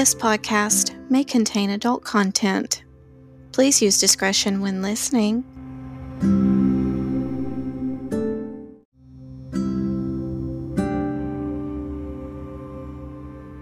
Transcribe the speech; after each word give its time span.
This 0.00 0.14
podcast 0.14 0.94
may 1.10 1.22
contain 1.22 1.68
adult 1.68 2.04
content. 2.04 2.84
Please 3.52 3.82
use 3.82 4.00
discretion 4.00 4.62
when 4.62 4.80
listening. 4.80 5.44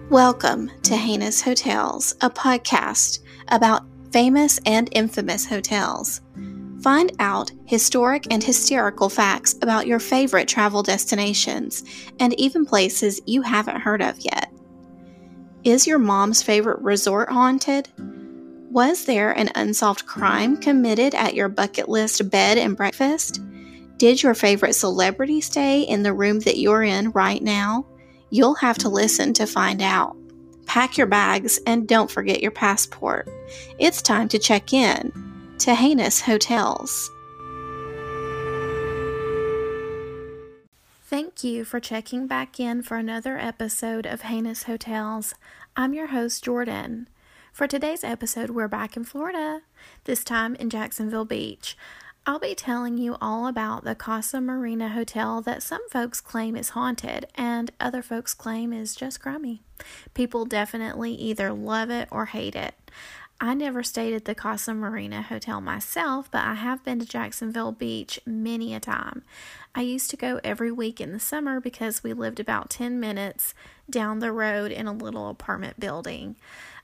Welcome 0.09 0.71
to 0.83 0.95
Heinous 0.95 1.41
Hotels, 1.41 2.15
a 2.21 2.29
podcast 2.29 3.19
about 3.49 3.83
famous 4.13 4.61
and 4.65 4.87
infamous 4.93 5.45
hotels. 5.45 6.21
Find 6.81 7.11
out 7.19 7.51
historic 7.65 8.27
and 8.31 8.41
hysterical 8.41 9.09
facts 9.09 9.55
about 9.61 9.87
your 9.87 9.99
favorite 9.99 10.47
travel 10.47 10.83
destinations 10.83 11.83
and 12.17 12.33
even 12.39 12.65
places 12.65 13.19
you 13.25 13.41
haven't 13.41 13.81
heard 13.81 14.01
of 14.01 14.17
yet. 14.21 14.53
Is 15.63 15.85
your 15.85 15.99
mom's 15.99 16.41
favorite 16.41 16.79
resort 16.81 17.29
haunted? 17.29 17.89
Was 18.71 19.03
there 19.05 19.31
an 19.31 19.49
unsolved 19.55 20.05
crime 20.05 20.55
committed 20.55 21.13
at 21.13 21.33
your 21.33 21.49
bucket 21.49 21.89
list 21.89 22.29
bed 22.29 22.57
and 22.57 22.77
breakfast? 22.77 23.41
Did 23.97 24.23
your 24.23 24.35
favorite 24.35 24.73
celebrity 24.73 25.41
stay 25.41 25.81
in 25.81 26.03
the 26.03 26.13
room 26.13 26.39
that 26.41 26.59
you're 26.59 26.83
in 26.83 27.11
right 27.11 27.43
now? 27.43 27.85
You'll 28.29 28.55
have 28.55 28.77
to 28.79 28.89
listen 28.89 29.33
to 29.33 29.45
find 29.45 29.81
out. 29.81 30.15
Pack 30.65 30.97
your 30.97 31.07
bags 31.07 31.59
and 31.67 31.87
don't 31.87 32.09
forget 32.09 32.41
your 32.41 32.51
passport. 32.51 33.27
It's 33.79 34.01
time 34.01 34.29
to 34.29 34.39
check 34.39 34.71
in 34.71 35.11
to 35.57 35.75
Heinous 35.75 36.21
Hotels. 36.21 37.11
Thank 41.09 41.43
you 41.43 41.65
for 41.65 41.79
checking 41.79 42.27
back 42.27 42.59
in 42.59 42.83
for 42.83 42.95
another 42.95 43.35
episode 43.39 44.05
of 44.05 44.21
Heinous 44.21 44.65
Hotels. 44.65 45.33
I'm 45.75 45.91
your 45.91 46.09
host, 46.09 46.43
Jordan. 46.43 47.09
For 47.51 47.65
today's 47.65 48.03
episode, 48.03 48.51
we're 48.51 48.67
back 48.67 48.95
in 48.95 49.03
Florida, 49.03 49.61
this 50.03 50.23
time 50.23 50.53
in 50.53 50.69
Jacksonville 50.69 51.25
Beach. 51.25 51.75
I'll 52.27 52.37
be 52.37 52.53
telling 52.53 52.99
you 52.99 53.17
all 53.19 53.47
about 53.47 53.85
the 53.85 53.95
Casa 53.95 54.39
Marina 54.39 54.89
Hotel 54.89 55.41
that 55.41 55.63
some 55.63 55.81
folks 55.89 56.21
claim 56.21 56.55
is 56.55 56.69
haunted 56.69 57.25
and 57.33 57.71
other 57.79 58.03
folks 58.03 58.35
claim 58.35 58.71
is 58.71 58.95
just 58.95 59.19
grummy. 59.19 59.63
People 60.13 60.45
definitely 60.45 61.13
either 61.13 61.51
love 61.51 61.89
it 61.89 62.07
or 62.11 62.27
hate 62.27 62.55
it. 62.55 62.75
I 63.41 63.53
never 63.53 63.83
stayed 63.83 64.13
at 64.13 64.25
the 64.25 64.35
Casa 64.35 64.73
Marina 64.73 65.21
Hotel 65.21 65.61
myself, 65.61 66.29
but 66.29 66.43
I 66.43 66.55
have 66.55 66.83
been 66.83 66.99
to 66.99 67.05
Jacksonville 67.05 67.71
Beach 67.71 68.19
many 68.25 68.73
a 68.73 68.81
time. 68.81 69.23
I 69.73 69.81
used 69.81 70.09
to 70.09 70.17
go 70.17 70.41
every 70.43 70.73
week 70.73 70.99
in 70.99 71.13
the 71.13 71.21
summer 71.21 71.61
because 71.61 72.03
we 72.03 72.11
lived 72.11 72.41
about 72.41 72.69
10 72.69 72.99
minutes 72.99 73.53
down 73.89 74.19
the 74.19 74.33
road 74.33 74.73
in 74.73 74.87
a 74.87 74.93
little 74.93 75.29
apartment 75.29 75.79
building. 75.79 76.35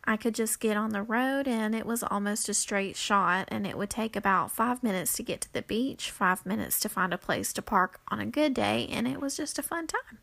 I 0.05 0.15
could 0.15 0.33
just 0.33 0.61
get 0.61 0.77
on 0.77 0.91
the 0.91 1.03
road 1.03 1.45
and 1.45 1.75
it 1.75 1.85
was 1.85 2.03
almost 2.03 2.47
a 2.47 2.53
straight 2.53 2.95
shot, 2.95 3.49
and 3.49 3.67
it 3.67 3.77
would 3.77 3.89
take 3.89 4.15
about 4.15 4.49
five 4.49 4.81
minutes 4.81 5.13
to 5.15 5.23
get 5.23 5.41
to 5.41 5.51
the 5.51 5.61
beach, 5.61 6.09
five 6.09 6.45
minutes 6.45 6.79
to 6.81 6.89
find 6.89 7.13
a 7.13 7.17
place 7.17 7.51
to 7.53 7.61
park 7.61 7.99
on 8.07 8.21
a 8.21 8.25
good 8.25 8.53
day, 8.53 8.87
and 8.89 9.09
it 9.09 9.19
was 9.19 9.35
just 9.35 9.59
a 9.59 9.63
fun 9.63 9.87
time 9.87 10.19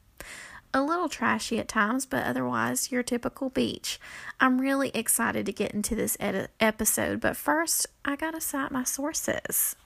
a 0.74 0.82
little 0.82 1.08
trashy 1.08 1.58
at 1.58 1.68
times, 1.68 2.04
but 2.06 2.24
otherwise 2.24 2.90
your 2.90 3.02
typical 3.02 3.50
beach. 3.50 4.00
I'm 4.40 4.58
really 4.60 4.90
excited 4.94 5.44
to 5.46 5.52
get 5.52 5.72
into 5.72 5.94
this 5.94 6.16
ed- 6.18 6.48
episode, 6.60 7.20
but 7.20 7.36
first 7.36 7.86
I 8.04 8.16
gotta 8.16 8.40
cite 8.40 8.72
my 8.72 8.84
sources. 8.84 9.76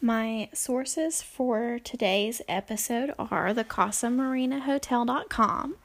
My 0.00 0.48
sources 0.52 1.22
for 1.22 1.80
today's 1.82 2.42
episode 2.48 3.14
are 3.18 3.52
the 3.54 3.64
CasaMarinaHotel.com, 3.64 5.76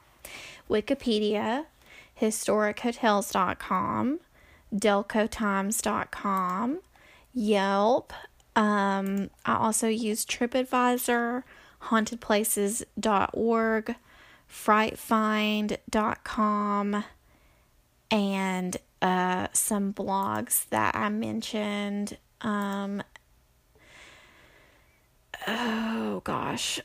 Wikipedia, 0.68 1.64
HistoricHotels.com, 2.20 4.20
DelcoTimes.com, 4.74 6.80
Yelp. 7.34 8.12
Um, 8.54 9.30
I 9.46 9.54
also 9.54 9.88
use 9.88 10.26
TripAdvisor 10.26 11.42
hauntedplaces.org, 11.84 13.96
frightfind.com, 14.52 17.04
and 18.10 18.76
uh, 19.00 19.46
some 19.52 19.94
blogs 19.94 20.68
that 20.68 20.94
I 20.94 21.08
mentioned. 21.08 22.18
Um, 22.42 23.02
oh 25.46 26.20
gosh, 26.24 26.80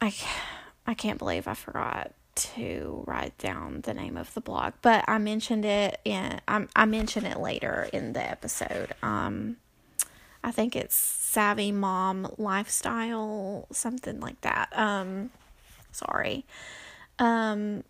I, 0.00 0.14
I 0.86 0.94
can't 0.94 1.18
believe 1.18 1.48
I 1.48 1.54
forgot 1.54 2.12
to 2.34 3.02
write 3.06 3.38
down 3.38 3.80
the 3.82 3.94
name 3.94 4.18
of 4.18 4.34
the 4.34 4.42
blog, 4.42 4.74
but 4.82 5.04
I 5.08 5.16
mentioned 5.18 5.64
it 5.64 5.98
in 6.04 6.40
I, 6.46 6.66
I 6.76 6.84
mentioned 6.84 7.26
it 7.26 7.40
later 7.40 7.88
in 7.92 8.12
the 8.12 8.20
episode. 8.20 8.92
Um, 9.02 9.56
I 10.44 10.52
think 10.52 10.76
it's 10.76 10.94
Savvy 10.94 11.72
Mom 11.72 12.30
Lifestyle, 12.36 13.66
something 13.72 14.20
like 14.20 14.42
that. 14.42 14.68
Um, 14.78 15.30
sorry. 15.96 16.44
Um, 17.18 17.84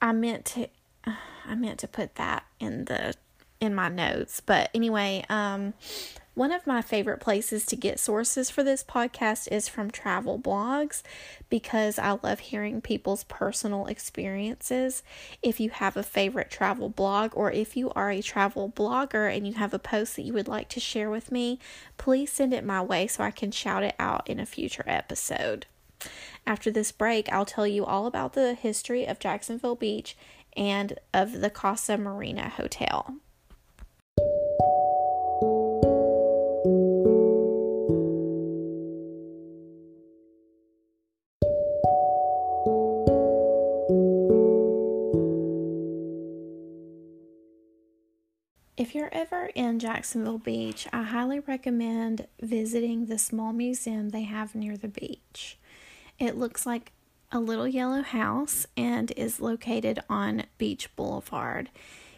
I 0.00 0.12
meant 0.12 0.44
to, 0.46 0.68
I 1.04 1.54
meant 1.54 1.80
to 1.80 1.88
put 1.88 2.14
that 2.16 2.44
in 2.58 2.86
the 2.86 3.14
in 3.60 3.74
my 3.74 3.88
notes, 3.88 4.40
but 4.40 4.70
anyway, 4.72 5.24
um, 5.28 5.74
one 6.38 6.52
of 6.52 6.68
my 6.68 6.82
favorite 6.82 7.18
places 7.18 7.66
to 7.66 7.74
get 7.74 7.98
sources 7.98 8.48
for 8.48 8.62
this 8.62 8.84
podcast 8.84 9.48
is 9.50 9.68
from 9.68 9.90
travel 9.90 10.38
blogs 10.38 11.02
because 11.50 11.98
I 11.98 12.16
love 12.22 12.38
hearing 12.38 12.80
people's 12.80 13.24
personal 13.24 13.86
experiences. 13.86 15.02
If 15.42 15.58
you 15.58 15.70
have 15.70 15.96
a 15.96 16.04
favorite 16.04 16.48
travel 16.48 16.90
blog 16.90 17.32
or 17.34 17.50
if 17.50 17.76
you 17.76 17.90
are 17.96 18.12
a 18.12 18.22
travel 18.22 18.70
blogger 18.70 19.36
and 19.36 19.48
you 19.48 19.54
have 19.54 19.74
a 19.74 19.80
post 19.80 20.14
that 20.14 20.22
you 20.22 20.32
would 20.32 20.46
like 20.46 20.68
to 20.68 20.78
share 20.78 21.10
with 21.10 21.32
me, 21.32 21.58
please 21.96 22.30
send 22.30 22.54
it 22.54 22.64
my 22.64 22.82
way 22.82 23.08
so 23.08 23.24
I 23.24 23.32
can 23.32 23.50
shout 23.50 23.82
it 23.82 23.96
out 23.98 24.30
in 24.30 24.38
a 24.38 24.46
future 24.46 24.84
episode. 24.86 25.66
After 26.46 26.70
this 26.70 26.92
break, 26.92 27.30
I'll 27.32 27.44
tell 27.44 27.66
you 27.66 27.84
all 27.84 28.06
about 28.06 28.32
the 28.32 28.54
history 28.54 29.06
of 29.06 29.18
Jacksonville 29.18 29.76
Beach 29.76 30.16
and 30.56 30.98
of 31.12 31.40
the 31.40 31.50
Casa 31.50 31.98
Marina 31.98 32.48
Hotel. 32.48 33.16
If 48.78 48.94
you're 48.94 49.10
ever 49.12 49.50
in 49.56 49.80
Jacksonville 49.80 50.38
Beach, 50.38 50.86
I 50.92 51.02
highly 51.02 51.40
recommend 51.40 52.28
visiting 52.40 53.06
the 53.06 53.18
small 53.18 53.52
museum 53.52 54.10
they 54.10 54.22
have 54.22 54.54
near 54.54 54.76
the 54.76 54.88
beach. 54.88 55.58
It 56.18 56.36
looks 56.36 56.66
like 56.66 56.92
a 57.30 57.40
little 57.40 57.68
yellow 57.68 58.02
house 58.02 58.66
and 58.76 59.12
is 59.16 59.40
located 59.40 60.00
on 60.08 60.44
Beach 60.56 60.94
Boulevard. 60.96 61.70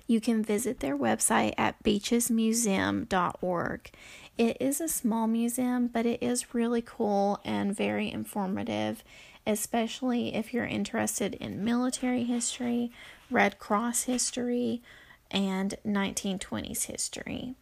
You 0.06 0.20
can 0.20 0.42
visit 0.42 0.80
their 0.80 0.96
website 0.96 1.52
at 1.58 1.82
beachesmuseum.org. 1.82 3.90
It 4.38 4.56
is 4.58 4.80
a 4.80 4.88
small 4.88 5.26
museum, 5.26 5.88
but 5.88 6.06
it 6.06 6.22
is 6.22 6.54
really 6.54 6.82
cool 6.82 7.40
and 7.44 7.76
very 7.76 8.10
informative, 8.10 9.04
especially 9.46 10.34
if 10.34 10.54
you're 10.54 10.66
interested 10.66 11.34
in 11.34 11.64
military 11.64 12.24
history, 12.24 12.91
Red 13.30 13.58
Cross 13.58 14.04
history, 14.04 14.82
and 15.30 15.74
1920s 15.86 16.86
history. 16.86 17.54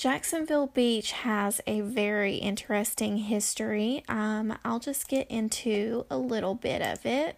Jacksonville 0.00 0.68
Beach 0.68 1.12
has 1.12 1.60
a 1.66 1.82
very 1.82 2.36
interesting 2.36 3.18
history. 3.18 4.02
Um, 4.08 4.56
I'll 4.64 4.78
just 4.78 5.08
get 5.08 5.30
into 5.30 6.06
a 6.08 6.16
little 6.16 6.54
bit 6.54 6.80
of 6.80 7.04
it. 7.04 7.36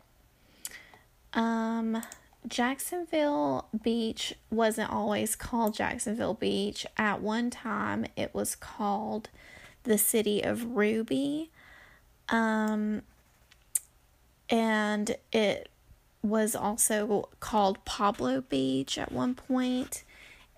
Um, 1.34 2.04
Jacksonville 2.46 3.66
Beach 3.82 4.34
wasn't 4.48 4.92
always 4.92 5.34
called 5.34 5.74
Jacksonville 5.74 6.34
Beach. 6.34 6.86
At 6.96 7.20
one 7.20 7.50
time, 7.50 8.06
it 8.16 8.32
was 8.32 8.54
called 8.54 9.28
the 9.82 9.98
city 9.98 10.40
of 10.40 10.76
Ruby. 10.76 11.50
Um, 12.28 13.02
and 14.48 15.16
it 15.32 15.68
was 16.22 16.54
also 16.54 17.28
called 17.40 17.84
Pablo 17.84 18.40
Beach 18.40 18.98
at 18.98 19.10
one 19.10 19.34
point. 19.34 20.04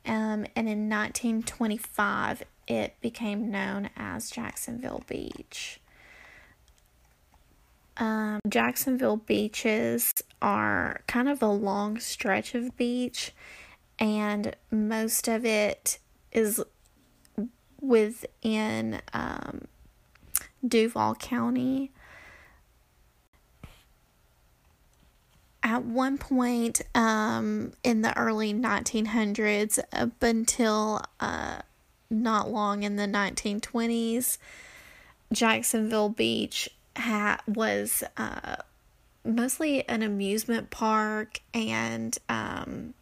Um, 0.06 0.46
and 0.54 0.68
in 0.68 0.88
1925, 0.88 2.42
it 2.68 2.94
became 3.00 3.50
known 3.50 3.90
as 3.96 4.30
Jacksonville 4.30 5.02
Beach. 5.08 5.80
Um, 7.96 8.40
Jacksonville 8.48 9.18
beaches 9.18 10.12
are 10.42 11.02
kind 11.06 11.28
of 11.28 11.42
a 11.42 11.48
long 11.48 11.98
stretch 12.00 12.54
of 12.54 12.76
beach, 12.76 13.32
and 13.98 14.56
most 14.70 15.28
of 15.28 15.44
it 15.44 15.98
is 16.32 16.60
within 17.80 19.00
um, 19.12 19.68
Duval 20.66 21.14
County. 21.14 21.92
At 25.64 25.82
one 25.82 26.18
point 26.18 26.82
um, 26.94 27.72
in 27.82 28.02
the 28.02 28.16
early 28.18 28.52
1900s 28.52 29.78
up 29.92 30.22
until 30.22 31.02
uh, 31.18 31.58
not 32.10 32.50
long 32.50 32.82
in 32.82 32.96
the 32.96 33.06
1920s, 33.06 34.36
Jacksonville 35.32 36.10
Beach 36.10 36.68
ha- 36.96 37.40
was 37.48 38.04
uh, 38.18 38.56
mostly 39.24 39.88
an 39.88 40.02
amusement 40.02 40.68
park, 40.70 41.40
and 41.54 42.16
um, 42.28 42.92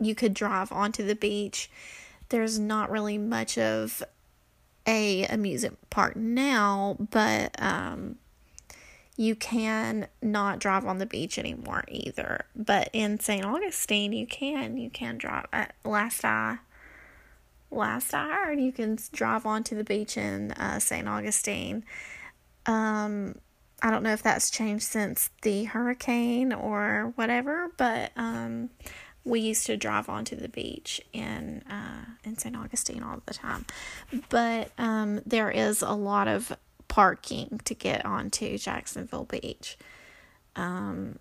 you 0.00 0.14
could 0.14 0.32
drive 0.32 0.70
onto 0.70 1.04
the 1.04 1.16
beach. 1.16 1.68
There's 2.28 2.58
not 2.58 2.88
really 2.90 3.18
much 3.18 3.58
of 3.58 4.02
a 4.86 5.24
amusement 5.26 5.78
park 5.90 6.14
now, 6.16 6.96
but 7.10 7.60
um, 7.60 8.16
you 9.16 9.34
can 9.34 10.08
not 10.22 10.58
drive 10.58 10.86
on 10.86 10.98
the 10.98 11.06
beach 11.06 11.38
anymore 11.38 11.84
either. 11.88 12.46
But 12.56 12.88
in 12.92 13.20
St. 13.20 13.44
Augustine, 13.44 14.12
you 14.12 14.26
can. 14.26 14.76
You 14.76 14.90
can 14.90 15.18
drive. 15.18 15.46
At 15.52 15.74
last 15.84 16.24
I 16.24 16.58
last 17.70 18.12
I 18.14 18.28
heard, 18.28 18.60
you 18.60 18.72
can 18.72 18.98
drive 19.12 19.46
onto 19.46 19.76
the 19.76 19.84
beach 19.84 20.16
in 20.16 20.52
uh, 20.52 20.78
St. 20.78 21.08
Augustine. 21.08 21.84
Um, 22.66 23.36
I 23.82 23.90
don't 23.90 24.02
know 24.02 24.12
if 24.12 24.22
that's 24.22 24.50
changed 24.50 24.84
since 24.84 25.30
the 25.42 25.64
hurricane 25.64 26.52
or 26.52 27.12
whatever, 27.16 27.72
but 27.76 28.12
um, 28.16 28.70
we 29.24 29.40
used 29.40 29.66
to 29.66 29.76
drive 29.76 30.08
onto 30.08 30.36
the 30.36 30.48
beach 30.48 31.00
in 31.12 31.62
uh, 31.68 32.04
in 32.24 32.38
St. 32.38 32.56
Augustine 32.56 33.02
all 33.02 33.20
the 33.26 33.34
time. 33.34 33.66
But 34.28 34.70
um, 34.78 35.20
there 35.26 35.50
is 35.50 35.82
a 35.82 35.92
lot 35.92 36.28
of 36.28 36.52
parking 36.92 37.58
to 37.64 37.74
get 37.74 38.04
onto 38.04 38.58
Jacksonville 38.58 39.24
Beach. 39.24 39.78
Um, 40.56 41.18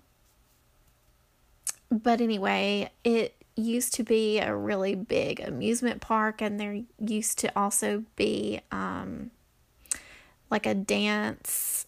but 1.90 2.20
anyway, 2.20 2.92
it 3.06 3.42
used 3.56 3.94
to 3.94 4.04
be 4.04 4.40
a 4.40 4.54
really 4.54 4.96
big 4.96 5.40
amusement 5.40 6.02
park, 6.02 6.42
and 6.42 6.60
there 6.60 6.82
used 7.00 7.40
to 7.40 7.58
also 7.58 8.04
be 8.18 8.60
um, 8.70 9.32
like 10.50 10.66
a 10.66 10.76
dance 10.76 11.88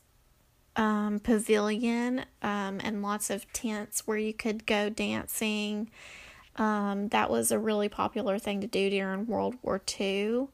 um, 0.77 1.19
pavilion 1.19 2.19
um, 2.41 2.79
and 2.81 3.01
lots 3.01 3.29
of 3.29 3.51
tents 3.51 4.07
where 4.07 4.17
you 4.17 4.33
could 4.33 4.65
go 4.65 4.89
dancing. 4.89 5.89
Um, 6.55 7.09
that 7.09 7.29
was 7.29 7.51
a 7.51 7.59
really 7.59 7.89
popular 7.89 8.39
thing 8.39 8.61
to 8.61 8.67
do 8.67 8.89
during 8.89 9.27
World 9.27 9.57
War 9.61 9.81
II 9.99 10.47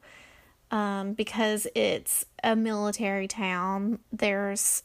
um, 0.70 1.14
because 1.14 1.66
it's 1.74 2.26
a 2.42 2.54
military 2.54 3.28
town. 3.28 3.98
There's 4.12 4.82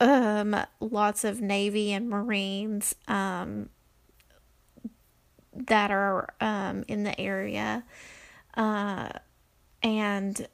um, 0.00 0.56
lots 0.80 1.24
of 1.24 1.40
Navy 1.40 1.92
and 1.92 2.08
Marines 2.08 2.94
um, 3.06 3.68
that 5.54 5.90
are 5.90 6.28
um, 6.40 6.84
in 6.88 7.04
the 7.04 7.18
area. 7.20 7.84
Uh, 8.54 9.10
and 9.82 10.46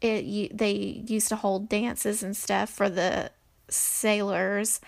it 0.00 0.24
you, 0.24 0.48
they 0.52 0.72
used 0.72 1.28
to 1.28 1.36
hold 1.36 1.68
dances 1.68 2.22
and 2.22 2.36
stuff 2.36 2.70
for 2.70 2.88
the 2.88 3.30
sailors 3.68 4.80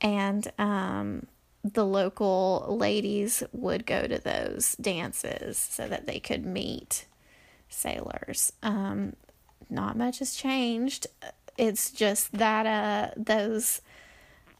and 0.00 0.50
um, 0.58 1.26
the 1.64 1.86
local 1.86 2.76
ladies 2.78 3.42
would 3.52 3.86
go 3.86 4.06
to 4.06 4.18
those 4.18 4.74
dances 4.80 5.56
so 5.56 5.88
that 5.88 6.06
they 6.06 6.18
could 6.18 6.44
meet 6.44 7.06
sailors. 7.72 8.52
Um, 8.62 9.14
not 9.70 9.96
much 9.96 10.18
has 10.18 10.34
changed. 10.34 11.06
It's 11.56 11.90
just 11.90 12.32
that 12.32 12.66
uh 12.66 13.14
those 13.16 13.80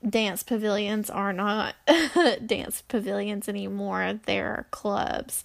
dance 0.08 0.42
pavilions 0.42 1.10
are 1.10 1.32
not 1.32 1.74
dance 2.46 2.82
pavilions 2.82 3.48
anymore. 3.48 4.18
They're 4.26 4.66
clubs. 4.70 5.44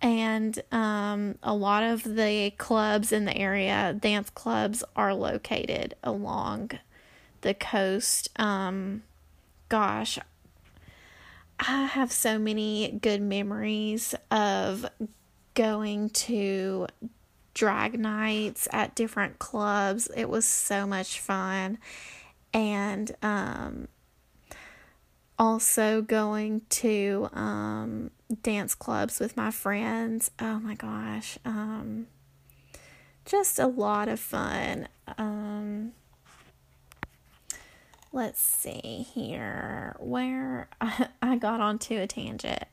And 0.00 0.62
um, 0.70 1.36
a 1.42 1.54
lot 1.54 1.82
of 1.82 2.02
the 2.04 2.52
clubs 2.58 3.12
in 3.12 3.24
the 3.24 3.36
area, 3.36 3.96
dance 3.98 4.28
clubs, 4.30 4.84
are 4.96 5.14
located 5.14 5.94
along 6.02 6.72
the 7.40 7.54
coast. 7.54 8.28
Um, 8.36 9.02
gosh, 9.68 10.18
I 11.58 11.84
have 11.86 12.12
so 12.12 12.38
many 12.38 12.98
good 13.00 13.22
memories 13.22 14.14
of 14.30 14.84
going 15.54 16.10
to 16.10 16.86
drag 17.54 17.98
nights 17.98 18.68
at 18.72 18.94
different 18.94 19.38
clubs. 19.38 20.10
It 20.16 20.28
was 20.28 20.44
so 20.44 20.86
much 20.86 21.20
fun. 21.20 21.78
And 22.52 23.14
um, 23.22 23.88
also 25.38 26.02
going 26.02 26.62
to 26.68 27.28
um, 27.32 28.10
dance 28.42 28.74
clubs 28.74 29.18
with 29.20 29.36
my 29.36 29.50
friends. 29.50 30.30
Oh 30.40 30.58
my 30.60 30.74
gosh. 30.74 31.38
Um, 31.44 32.06
just 33.24 33.58
a 33.58 33.66
lot 33.66 34.08
of 34.08 34.20
fun. 34.20 34.88
Um, 35.18 35.92
let's 38.12 38.40
see 38.40 39.06
here 39.14 39.96
where 39.98 40.68
I, 40.80 41.08
I 41.22 41.36
got 41.36 41.60
onto 41.60 41.98
a 41.98 42.06
tangent. 42.06 42.64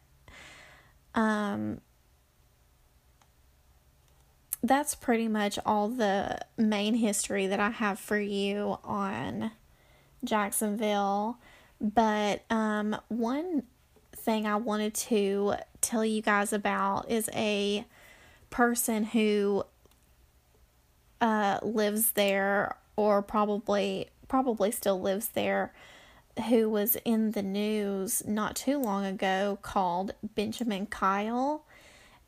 Um, 1.13 1.81
that's 4.63 4.95
pretty 4.95 5.27
much 5.27 5.57
all 5.65 5.89
the 5.89 6.39
main 6.57 6.95
history 6.95 7.47
that 7.47 7.59
I 7.59 7.69
have 7.71 7.99
for 7.99 8.19
you 8.19 8.77
on 8.83 9.51
Jacksonville. 10.23 11.37
But 11.79 12.43
um, 12.49 12.95
one 13.07 13.63
thing 14.15 14.45
I 14.45 14.57
wanted 14.57 14.93
to 14.93 15.55
tell 15.81 16.05
you 16.05 16.21
guys 16.21 16.53
about 16.53 17.09
is 17.09 17.29
a 17.33 17.85
person 18.51 19.03
who 19.03 19.63
uh, 21.19 21.59
lives 21.63 22.11
there 22.11 22.75
or 22.95 23.21
probably 23.21 24.09
probably 24.27 24.71
still 24.71 25.01
lives 25.01 25.29
there 25.29 25.73
who 26.47 26.69
was 26.69 26.95
in 27.03 27.31
the 27.31 27.41
news 27.41 28.23
not 28.25 28.55
too 28.55 28.79
long 28.79 29.05
ago 29.05 29.57
called 29.62 30.13
Benjamin 30.36 30.86
Kyle. 30.86 31.65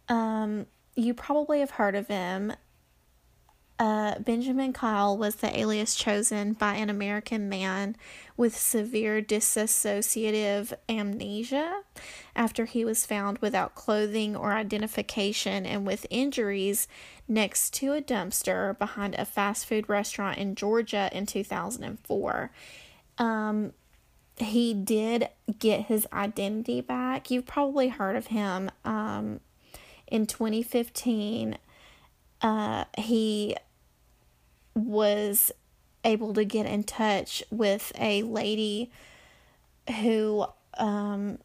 Um, 0.09 0.65
you 0.95 1.13
probably 1.13 1.59
have 1.59 1.71
heard 1.71 1.95
of 1.95 2.07
him. 2.07 2.53
Uh, 3.79 4.19
Benjamin 4.19 4.71
Kyle 4.71 5.17
was 5.17 5.37
the 5.37 5.59
alias 5.59 5.95
chosen 5.95 6.53
by 6.53 6.75
an 6.75 6.89
American 6.89 7.49
man 7.49 7.95
with 8.37 8.55
severe 8.55 9.21
dissociative 9.21 10.73
amnesia 10.87 11.81
after 12.35 12.65
he 12.65 12.85
was 12.85 13.05
found 13.05 13.39
without 13.39 13.73
clothing 13.73 14.35
or 14.35 14.53
identification 14.53 15.65
and 15.65 15.87
with 15.87 16.05
injuries 16.11 16.87
next 17.27 17.73
to 17.73 17.93
a 17.93 18.01
dumpster 18.01 18.77
behind 18.77 19.15
a 19.15 19.25
fast 19.25 19.65
food 19.65 19.89
restaurant 19.89 20.37
in 20.37 20.53
Georgia 20.53 21.09
in 21.11 21.25
2004. 21.25 22.51
Um, 23.17 23.73
he 24.37 24.73
did 24.73 25.29
get 25.59 25.81
his 25.85 26.07
identity 26.13 26.81
back. 26.81 27.31
You've 27.31 27.45
probably 27.45 27.89
heard 27.89 28.15
of 28.15 28.27
him. 28.27 28.69
Um, 28.85 29.39
in 30.13 30.27
2015, 30.27 31.57
uh, 32.43 32.85
he 32.99 33.55
was 34.75 35.51
able 36.03 36.35
to 36.35 36.45
get 36.45 36.67
in 36.67 36.83
touch 36.83 37.43
with 37.49 37.91
a 37.97 38.21
lady 38.21 38.91
who 40.01 40.45
um, 40.77 41.39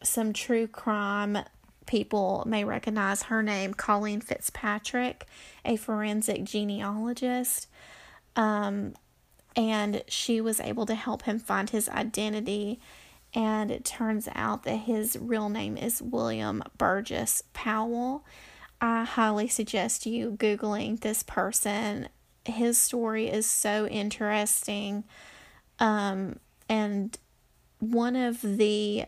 some 0.00 0.32
true 0.32 0.68
crime 0.68 1.38
people 1.86 2.44
may 2.46 2.62
recognize 2.62 3.24
her 3.24 3.42
name, 3.42 3.74
Colleen 3.74 4.20
Fitzpatrick, 4.20 5.26
a 5.64 5.74
forensic 5.74 6.44
genealogist. 6.44 7.66
Um, 8.36 8.94
and 9.56 10.04
she 10.06 10.40
was 10.40 10.60
able 10.60 10.86
to 10.86 10.94
help 10.94 11.22
him 11.22 11.40
find 11.40 11.68
his 11.68 11.88
identity. 11.88 12.78
And 13.34 13.70
it 13.70 13.84
turns 13.84 14.28
out 14.34 14.62
that 14.62 14.76
his 14.76 15.18
real 15.20 15.48
name 15.48 15.76
is 15.76 16.00
William 16.00 16.62
Burgess 16.78 17.42
Powell. 17.52 18.24
I 18.80 19.04
highly 19.04 19.48
suggest 19.48 20.06
you 20.06 20.32
Googling 20.32 21.00
this 21.00 21.22
person. 21.22 22.08
His 22.44 22.78
story 22.78 23.28
is 23.28 23.46
so 23.46 23.86
interesting. 23.86 25.04
Um, 25.80 26.38
and 26.68 27.18
one 27.80 28.14
of 28.14 28.40
the 28.40 29.06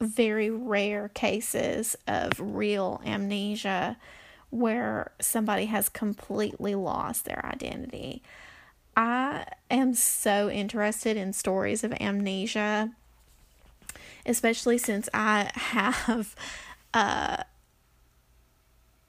very 0.00 0.50
rare 0.50 1.08
cases 1.08 1.96
of 2.06 2.32
real 2.38 3.00
amnesia 3.04 3.96
where 4.50 5.12
somebody 5.20 5.66
has 5.66 5.88
completely 5.88 6.74
lost 6.74 7.24
their 7.24 7.44
identity. 7.44 8.22
I 8.96 9.46
am 9.70 9.94
so 9.94 10.48
interested 10.48 11.16
in 11.16 11.32
stories 11.32 11.84
of 11.84 11.92
amnesia, 11.94 12.92
especially 14.26 14.78
since 14.78 15.08
I 15.14 15.50
have 15.54 16.34
uh, 16.92 17.38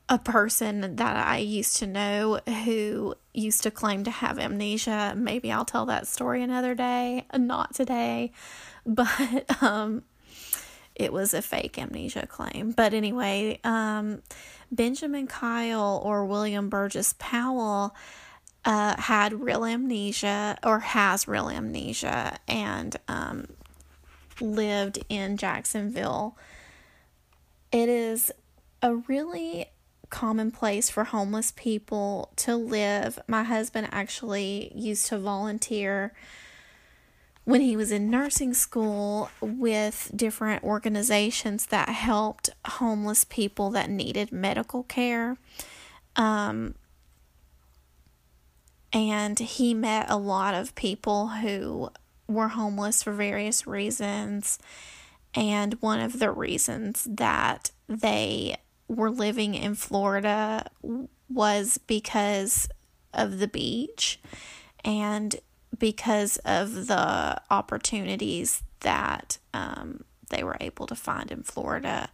a 0.10 0.20
person 0.20 0.96
that 0.96 1.18
I 1.18 1.38
used 1.38 1.78
to 1.78 1.88
know 1.88 2.40
who 2.66 3.16
used 3.34 3.64
to 3.64 3.72
claim 3.72 4.04
to 4.06 4.12
have 4.12 4.40
amnesia. 4.40 5.14
Maybe 5.18 5.52
I'll 5.52 5.66
tell 5.66 5.86
that 5.88 6.08
story 6.08 6.42
another 6.42 6.76
day, 6.76 7.26
not 7.36 7.74
today, 7.76 8.32
but 8.86 9.62
um, 9.62 10.04
it 10.96 11.12
was 11.12 11.34
a 11.34 11.42
fake 11.42 11.78
amnesia 11.78 12.26
claim. 12.26 12.72
But 12.72 12.94
anyway, 12.94 13.60
um, 13.64 14.22
Benjamin 14.72 15.28
Kyle 15.28 16.02
or 16.04 16.26
William 16.26 16.70
Burgess 16.70 17.14
Powell 17.20 17.96
uh, 18.66 19.00
had 19.00 19.34
real 19.34 19.66
amnesia 19.66 20.58
or 20.64 20.80
has 20.80 21.28
real 21.28 21.50
amnesia 21.50 22.38
and 22.48 22.96
um, 23.08 23.48
lived 24.42 25.00
in 25.10 25.38
Jacksonville. 25.38 26.38
It 27.72 27.90
is 27.90 28.32
a 28.82 28.96
really 28.96 29.68
commonplace 30.10 30.90
for 30.90 31.06
homeless 31.06 31.52
people 31.52 32.32
to 32.38 32.56
live. 32.56 33.20
My 33.28 33.44
husband 33.44 33.90
actually 33.92 34.72
used 34.74 35.08
to 35.08 35.18
volunteer 35.18 36.14
when 37.44 37.62
he 37.62 37.78
was 37.78 37.92
in 37.92 38.10
nursing 38.10 38.54
school 38.54 39.30
with 39.40 40.12
different 40.14 40.64
organizations 40.64 41.68
that 41.68 41.90
helped 41.90 42.50
homeless 42.66 43.24
people 43.24 43.70
that 43.70 43.90
needed 43.90 44.32
medical 44.32 44.84
care. 44.84 45.38
Um, 46.18 46.76
and 48.92 49.40
he 49.40 49.74
met 49.74 50.08
a 50.10 50.18
lot 50.18 50.54
of 50.54 50.76
people 50.76 51.28
who 51.28 51.90
were 52.28 52.50
homeless 52.50 53.04
for 53.04 53.14
various 53.14 53.66
reasons. 53.66 54.60
And 55.34 55.74
one 55.76 56.00
of 56.00 56.20
the 56.20 56.32
reasons 56.32 57.08
that 57.10 57.72
they 57.88 58.58
were 58.88 59.12
living 59.12 59.56
in 59.56 59.76
Florida 59.76 60.70
was 61.30 61.78
because 61.78 62.70
of 63.14 63.40
the 63.40 63.48
beach 63.48 64.20
and 64.84 65.36
because 65.78 66.38
of 66.38 66.88
the 66.88 67.42
opportunities 67.52 68.64
that 68.82 69.38
um, 69.54 70.04
they 70.30 70.44
were 70.44 70.58
able 70.60 70.88
to 70.88 70.96
find 70.96 71.32
in 71.32 71.44
Florida. 71.44 72.10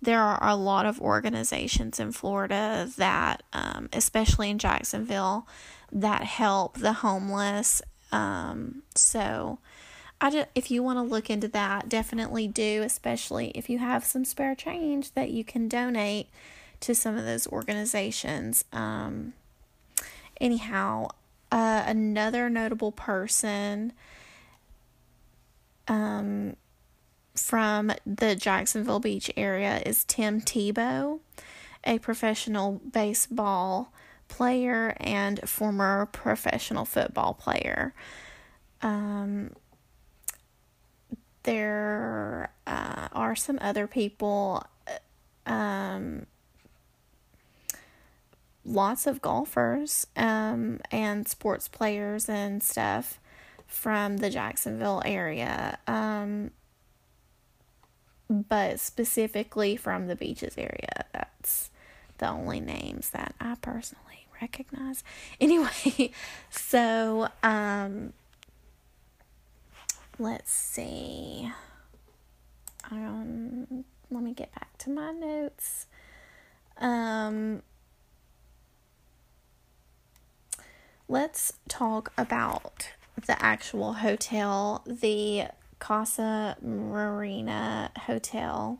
There 0.00 0.20
are 0.20 0.48
a 0.48 0.56
lot 0.56 0.86
of 0.86 1.00
organizations 1.00 1.98
in 1.98 2.12
Florida 2.12 2.88
that, 2.96 3.42
um, 3.52 3.88
especially 3.92 4.50
in 4.50 4.58
Jacksonville, 4.58 5.48
that 5.90 6.24
help 6.24 6.78
the 6.78 6.92
homeless. 6.94 7.80
Um, 8.14 8.82
so, 8.94 9.58
I 10.20 10.30
just, 10.30 10.48
if 10.54 10.70
you 10.70 10.82
want 10.82 10.98
to 10.98 11.02
look 11.02 11.28
into 11.28 11.48
that, 11.48 11.88
definitely 11.88 12.46
do, 12.46 12.82
especially 12.84 13.48
if 13.54 13.68
you 13.68 13.78
have 13.78 14.04
some 14.04 14.24
spare 14.24 14.54
change 14.54 15.12
that 15.12 15.30
you 15.30 15.44
can 15.44 15.68
donate 15.68 16.28
to 16.80 16.94
some 16.94 17.16
of 17.16 17.24
those 17.24 17.46
organizations. 17.48 18.64
Um, 18.72 19.32
anyhow, 20.40 21.08
uh, 21.50 21.82
another 21.86 22.48
notable 22.48 22.92
person 22.92 23.92
um, 25.88 26.56
from 27.34 27.92
the 28.06 28.36
Jacksonville 28.36 29.00
Beach 29.00 29.30
area 29.36 29.82
is 29.84 30.04
Tim 30.04 30.40
Tebow, 30.40 31.18
a 31.84 31.98
professional 31.98 32.80
baseball 32.92 33.92
player 34.34 34.96
and 34.98 35.48
former 35.48 36.06
professional 36.06 36.84
football 36.84 37.34
player. 37.34 37.94
Um, 38.82 39.52
there 41.44 42.50
uh, 42.66 43.08
are 43.12 43.36
some 43.36 43.58
other 43.60 43.86
people, 43.86 44.64
um, 45.46 46.26
lots 48.64 49.06
of 49.06 49.22
golfers 49.22 50.08
um, 50.16 50.80
and 50.90 51.28
sports 51.28 51.68
players 51.68 52.28
and 52.28 52.60
stuff 52.60 53.20
from 53.68 54.16
the 54.16 54.30
Jacksonville 54.30 55.00
area, 55.04 55.78
um, 55.86 56.50
but 58.28 58.80
specifically 58.80 59.76
from 59.76 60.08
the 60.08 60.16
beaches 60.16 60.58
area. 60.58 61.04
That's 61.12 61.70
the 62.18 62.28
only 62.28 62.58
names 62.58 63.10
that 63.10 63.36
I 63.40 63.54
personally 63.62 64.23
recognize. 64.44 65.02
Anyway, 65.40 66.10
so 66.50 67.28
um, 67.42 68.12
let's 70.18 70.52
see. 70.52 71.50
Um, 72.90 73.84
let 74.10 74.22
me 74.22 74.32
get 74.32 74.54
back 74.54 74.76
to 74.78 74.90
my 74.90 75.10
notes. 75.12 75.86
Um, 76.78 77.62
let's 81.08 81.54
talk 81.68 82.12
about 82.16 82.90
the 83.26 83.42
actual 83.42 83.94
hotel, 83.94 84.82
the 84.86 85.46
Casa 85.78 86.56
Marina 86.62 87.90
Hotel. 88.06 88.78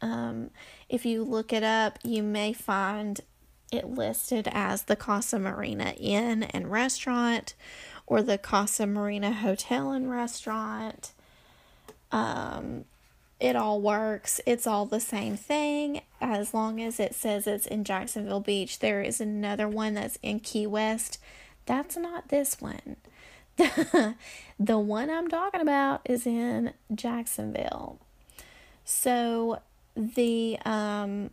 Um, 0.00 0.50
if 0.88 1.04
you 1.04 1.24
look 1.24 1.52
it 1.52 1.64
up, 1.64 1.98
you 2.04 2.22
may 2.22 2.52
find 2.52 3.20
it 3.70 3.90
listed 3.90 4.48
as 4.52 4.82
the 4.82 4.96
Casa 4.96 5.38
Marina 5.38 5.94
Inn 5.98 6.44
and 6.44 6.70
Restaurant 6.70 7.54
or 8.06 8.22
the 8.22 8.38
Casa 8.38 8.86
Marina 8.86 9.32
Hotel 9.32 9.92
and 9.92 10.10
Restaurant. 10.10 11.12
Um, 12.10 12.84
it 13.40 13.54
all 13.54 13.80
works. 13.80 14.40
It's 14.46 14.66
all 14.66 14.86
the 14.86 15.00
same 15.00 15.36
thing 15.36 16.00
as 16.20 16.52
long 16.52 16.80
as 16.80 16.98
it 16.98 17.14
says 17.14 17.46
it's 17.46 17.66
in 17.66 17.84
Jacksonville 17.84 18.40
Beach. 18.40 18.78
There 18.80 19.02
is 19.02 19.20
another 19.20 19.68
one 19.68 19.94
that's 19.94 20.18
in 20.22 20.40
Key 20.40 20.66
West. 20.66 21.18
That's 21.66 21.96
not 21.96 22.28
this 22.28 22.60
one. 22.60 22.96
the 24.58 24.78
one 24.78 25.10
I'm 25.10 25.28
talking 25.28 25.60
about 25.60 26.00
is 26.04 26.26
in 26.26 26.72
Jacksonville. 26.94 27.98
So 28.84 29.60
the 29.94 30.58
um 30.64 31.30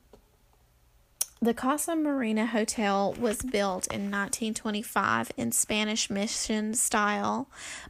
the 1.45 1.53
Casa 1.53 1.95
Marina 1.95 2.47
Hotel 2.47 3.13
was 3.13 3.43
built 3.43 3.85
in 3.87 4.09
1925 4.09 5.31
in 5.37 5.51
Spanish 5.51 6.09
mission 6.09 6.73
style 6.73 7.47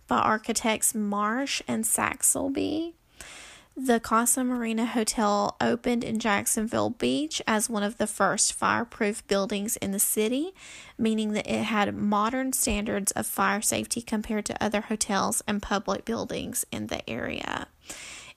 by 0.10 0.18
architects 0.18 0.94
Marsh 0.94 1.62
and 1.66 1.86
Saxelby. 1.86 2.96
The 3.78 4.02
Casa 4.02 4.44
Marina 4.44 4.86
Hotel 4.86 5.56
opened 5.62 6.04
in 6.04 6.20
Jacksonville 6.20 6.90
Beach 6.90 7.42
as 7.48 7.70
one 7.70 7.84
of 7.84 7.98
the 7.98 8.08
first 8.08 8.52
fireproof 8.52 9.26
buildings 9.28 9.78
in 9.78 9.92
the 9.92 10.00
city, 10.00 10.54
meaning 10.98 11.32
that 11.32 11.48
it 11.48 11.64
had 11.64 11.96
modern 11.96 12.52
standards 12.52 13.14
of 13.14 13.26
fire 13.26 13.62
safety 13.62 14.02
compared 14.02 14.44
to 14.46 14.64
other 14.64 14.82
hotels 14.82 15.42
and 15.48 15.62
public 15.62 16.04
buildings 16.04 16.66
in 16.74 16.88
the 16.88 17.10
area. 17.10 17.68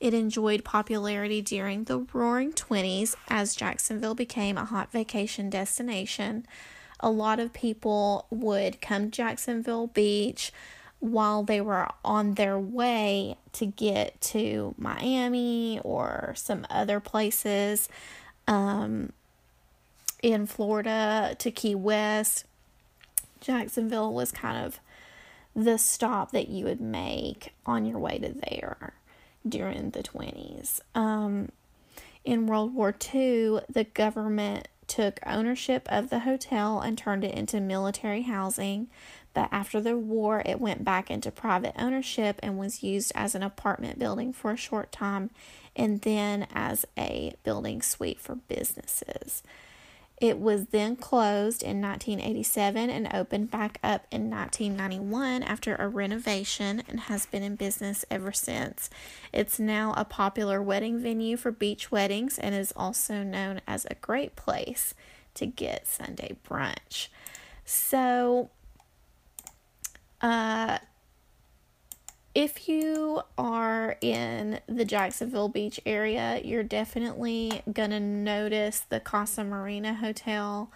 It 0.01 0.15
enjoyed 0.15 0.65
popularity 0.65 1.43
during 1.43 1.85
the 1.85 2.07
roaring 2.13 2.53
20s 2.53 3.17
as 3.29 3.57
Jacksonville 3.57 4.15
became 4.15 4.57
a 4.57 4.65
hot 4.65 4.93
vacation 4.93 5.51
destination. 5.51 6.47
A 7.01 7.11
lot 7.11 7.41
of 7.41 7.53
people 7.53 8.27
would 8.31 8.81
come 8.81 9.11
Jacksonville 9.11 9.89
Beach 9.89 10.53
while 11.01 11.43
they 11.43 11.61
were 11.61 11.89
on 12.05 12.35
their 12.35 12.59
way 12.59 13.37
to 13.53 13.67
get 13.67 14.21
to 14.21 14.75
Miami 14.79 15.81
or 15.83 16.33
some 16.37 16.65
other 16.71 17.01
places 17.01 17.89
um, 18.47 19.13
in 20.23 20.47
Florida 20.47 21.35
to 21.39 21.51
Key 21.51 21.75
West. 21.75 22.45
Jacksonville 23.41 24.13
was 24.13 24.31
kind 24.31 24.65
of 24.65 24.79
the 25.57 25.77
stop 25.77 26.31
that 26.31 26.49
you 26.49 26.65
would 26.65 26.81
make 26.81 27.53
on 27.67 27.85
your 27.85 27.99
way 27.99 28.19
to 28.19 28.33
there 28.49 28.95
during 29.49 29.91
the 29.91 30.03
20s. 30.03 30.81
Um, 30.95 31.51
in 32.25 32.47
World 32.47 32.75
War 32.75 32.95
II, 33.15 33.61
the 33.69 33.85
government 33.95 34.69
took 34.87 35.21
ownership 35.25 35.87
of 35.91 36.11
the 36.11 36.21
hotel 36.21 36.81
and 36.81 36.97
turned 36.97 37.25
it 37.25 37.35
into 37.35 37.61
military 37.61 38.23
housing. 38.23 38.89
But 39.35 39.49
after 39.53 39.81
the 39.81 39.97
war, 39.97 40.43
it 40.45 40.61
went 40.61 40.85
back 40.85 41.11
into 41.11 41.31
private 41.31 41.75
ownership 41.79 42.41
and 42.43 42.59
was 42.59 42.83
used 42.83 43.13
as 43.15 43.35
an 43.35 43.43
apartment 43.43 43.99
building 43.99 44.33
for 44.33 44.51
a 44.51 44.57
short 44.57 44.91
time 44.91 45.31
and 45.77 46.01
then 46.01 46.47
as 46.53 46.85
a 46.99 47.35
building 47.45 47.83
suite 47.83 48.19
for 48.19 48.35
businesses. 48.35 49.43
It 50.21 50.39
was 50.39 50.67
then 50.67 50.97
closed 50.97 51.63
in 51.63 51.81
1987 51.81 52.91
and 52.91 53.09
opened 53.15 53.51
back 53.53 53.79
up 53.85 54.07
in 54.11 54.29
1991 54.29 55.45
after 55.45 55.77
a 55.77 55.87
renovation 55.87 56.83
and 56.89 57.01
has 57.01 57.25
been 57.27 57.45
in 57.45 57.55
business 57.55 58.05
ever 58.11 58.33
since. 58.33 58.91
It's 59.33 59.61
now 59.61 59.95
a 59.97 60.05
popular 60.05 60.61
wedding 60.61 60.99
venue 60.99 61.37
for 61.37 61.53
beach 61.53 61.93
weddings 61.93 62.37
and 62.37 62.55
is 62.55 62.73
also 62.75 63.23
known 63.23 63.61
as 63.67 63.87
a 63.87 63.95
great 63.95 64.35
place 64.35 64.93
to 65.35 65.47
get 65.47 65.87
Sunday 65.87 66.37
brunch. 66.49 67.09
So, 67.65 68.51
uh, 70.21 70.79
if 72.35 72.69
you 72.69 73.23
are 73.37 73.97
in 74.01 74.61
the 74.67 74.85
Jacksonville 74.85 75.49
Beach 75.49 75.81
area, 75.85 76.41
you're 76.45 76.63
definitely 76.63 77.63
going 77.73 77.91
to 77.91 78.01
notice 78.01 78.81
the 78.81 79.01
Casa 79.01 79.45
Marina 79.45 79.95
Hotel 79.95 80.71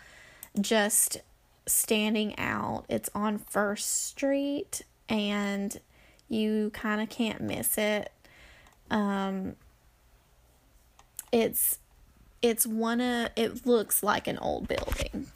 just 0.61 1.19
standing 1.67 2.39
out. 2.39 2.85
It's 2.89 3.11
on 3.15 3.39
First 3.39 4.07
Street 4.07 4.83
and 5.09 5.79
you 6.29 6.71
kind 6.71 7.01
of 7.01 7.09
can't 7.11 7.41
miss 7.41 7.77
it. 7.79 8.11
Um, 8.91 9.57
it's 11.31 11.79
it's 12.43 12.67
one 12.67 13.01
of 13.01 13.31
it 13.37 13.65
looks 13.65 14.03
like 14.03 14.27
an 14.27 14.39
old 14.39 14.67
building. 14.67 15.29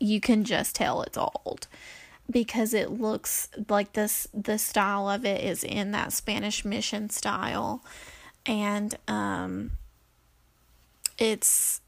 You 0.00 0.20
can 0.20 0.44
just 0.44 0.74
tell 0.74 1.02
it's 1.02 1.18
old 1.18 1.66
because 2.30 2.72
it 2.72 2.90
looks 2.90 3.48
like 3.68 3.92
this 3.92 4.26
the 4.32 4.58
style 4.58 5.08
of 5.08 5.24
it 5.24 5.42
is 5.44 5.62
in 5.62 5.92
that 5.92 6.12
Spanish 6.12 6.64
mission 6.64 7.10
style. 7.10 7.84
And 8.46 8.96
um 9.08 9.72
it's 11.18 11.80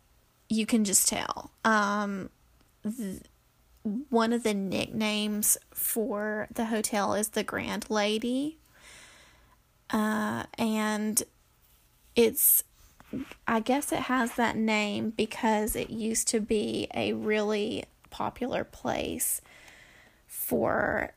you 0.49 0.67
can 0.67 0.85
just 0.85 1.09
tell. 1.09 1.51
Um 1.65 2.31
th- 2.83 3.23
one 4.11 4.33
of 4.33 4.43
the 4.43 4.55
nicknames 4.55 5.57
for 5.73 6.49
the 6.53 6.67
hotel 6.67 7.15
is 7.15 7.31
the 7.31 7.45
Grand 7.45 7.89
Lady. 7.89 8.59
Uh 9.91 10.45
and 10.59 11.23
it's 12.15 12.65
I 13.47 13.61
guess 13.61 13.93
it 13.93 14.01
has 14.01 14.35
that 14.35 14.57
name 14.57 15.11
because 15.17 15.77
it 15.77 15.91
used 15.91 16.29
to 16.29 16.41
be 16.41 16.89
a 16.95 17.13
really 17.13 17.85
popular 18.11 18.65
place 18.65 19.41
for 20.47 21.13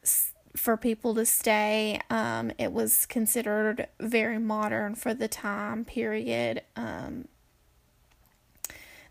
for 0.56 0.76
people 0.76 1.14
to 1.16 1.26
stay. 1.26 2.00
Um, 2.10 2.52
it 2.58 2.74
was 2.74 3.06
considered 3.06 3.88
very 4.00 4.40
modern 4.40 4.96
for 4.96 5.14
the 5.14 5.28
time 5.28 5.86
period. 5.86 6.64
Um, 6.76 7.28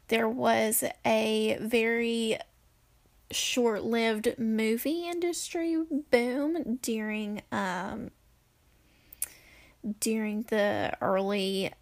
there 0.08 0.28
was 0.28 0.82
a 1.06 1.56
very 1.60 2.38
short 3.30 3.84
lived 3.84 4.34
movie 4.38 5.08
industry 5.08 5.76
boom 6.10 6.78
during 6.82 7.42
um, 7.52 8.10
during 10.00 10.42
the 10.44 10.96
early 11.00 11.72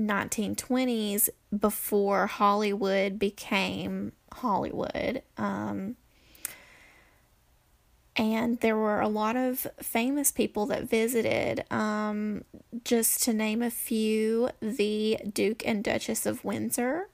1920s 0.00 1.28
before 1.58 2.26
Hollywood 2.28 3.18
became 3.18 4.12
Hollywood. 4.32 5.22
Um, 5.36 5.96
and 8.16 8.60
there 8.60 8.76
were 8.76 9.00
a 9.00 9.08
lot 9.08 9.36
of 9.36 9.66
famous 9.80 10.30
people 10.30 10.66
that 10.66 10.88
visited. 10.88 11.64
Um, 11.70 12.44
just 12.84 13.22
to 13.24 13.32
name 13.32 13.62
a 13.62 13.70
few, 13.70 14.50
the 14.60 15.18
Duke 15.32 15.66
and 15.66 15.82
Duchess 15.82 16.26
of 16.26 16.44
Windsor, 16.44 17.08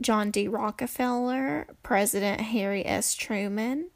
John 0.00 0.30
D. 0.30 0.46
Rockefeller, 0.46 1.66
President 1.82 2.40
Harry 2.42 2.84
S. 2.84 3.14
Truman, 3.14 3.88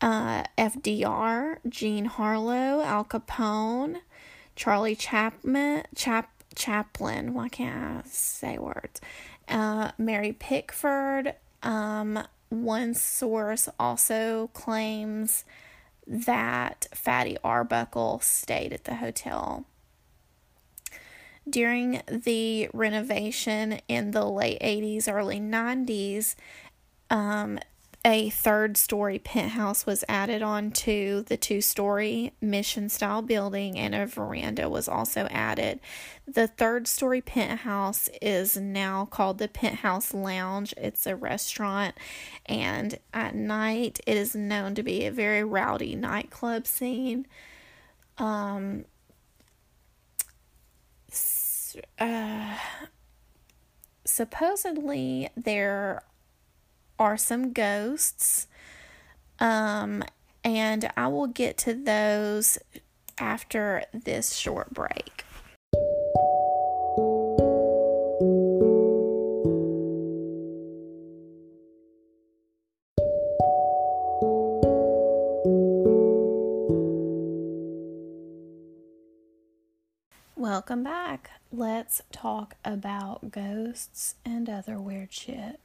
uh, 0.00 0.44
FDR, 0.56 1.58
Jean 1.68 2.06
Harlow, 2.06 2.80
Al 2.82 3.04
Capone, 3.04 4.00
Charlie 4.56 4.96
Chapman, 4.96 5.84
Chap, 5.94 6.30
Chaplin. 6.54 7.34
Why 7.34 7.48
can't 7.48 8.04
I 8.06 8.08
say 8.08 8.56
words? 8.56 9.00
Uh, 9.48 9.90
Mary 9.98 10.32
Pickford, 10.32 11.34
um, 11.62 12.18
one 12.62 12.94
source 12.94 13.68
also 13.78 14.50
claims 14.52 15.44
that 16.06 16.86
Fatty 16.94 17.36
Arbuckle 17.42 18.20
stayed 18.20 18.72
at 18.72 18.84
the 18.84 18.96
hotel. 18.96 19.64
During 21.48 22.00
the 22.08 22.70
renovation 22.72 23.80
in 23.88 24.12
the 24.12 24.24
late 24.24 24.60
80s, 24.60 25.12
early 25.12 25.40
90s, 25.40 26.36
um, 27.10 27.58
a 28.04 28.28
third 28.28 28.76
story 28.76 29.18
penthouse 29.18 29.86
was 29.86 30.04
added 30.08 30.42
on 30.42 30.70
to 30.70 31.24
the 31.26 31.38
two 31.38 31.62
story 31.62 32.34
mission 32.40 32.90
style 32.90 33.22
building, 33.22 33.78
and 33.78 33.94
a 33.94 34.06
veranda 34.06 34.68
was 34.68 34.88
also 34.88 35.26
added. 35.30 35.80
The 36.26 36.46
third 36.46 36.86
story 36.86 37.22
penthouse 37.22 38.10
is 38.20 38.58
now 38.58 39.06
called 39.06 39.38
the 39.38 39.48
Penthouse 39.48 40.12
Lounge. 40.12 40.74
It's 40.76 41.06
a 41.06 41.16
restaurant, 41.16 41.94
and 42.44 42.98
at 43.14 43.34
night 43.34 44.00
it 44.06 44.18
is 44.18 44.34
known 44.34 44.74
to 44.74 44.82
be 44.82 45.06
a 45.06 45.10
very 45.10 45.42
rowdy 45.42 45.96
nightclub 45.96 46.66
scene. 46.66 47.26
Um, 48.18 48.84
uh, 51.98 52.58
supposedly 54.04 55.30
there 55.36 56.02
are 56.98 57.16
some 57.16 57.52
ghosts. 57.52 58.46
Um, 59.40 60.04
and 60.44 60.90
I 60.96 61.08
will 61.08 61.26
get 61.26 61.56
to 61.58 61.74
those 61.74 62.58
after 63.18 63.84
this 63.92 64.34
short 64.34 64.72
break. 64.72 65.24
Welcome 80.36 80.84
back. 80.84 81.30
Let's 81.50 82.02
talk 82.12 82.56
about 82.64 83.30
ghosts 83.30 84.16
and 84.24 84.48
other 84.48 84.78
weird 84.78 85.12
shit. 85.12 85.58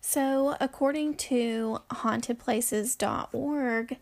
So, 0.00 0.56
according 0.60 1.16
to 1.16 1.80
hauntedplaces.org, 1.90 3.96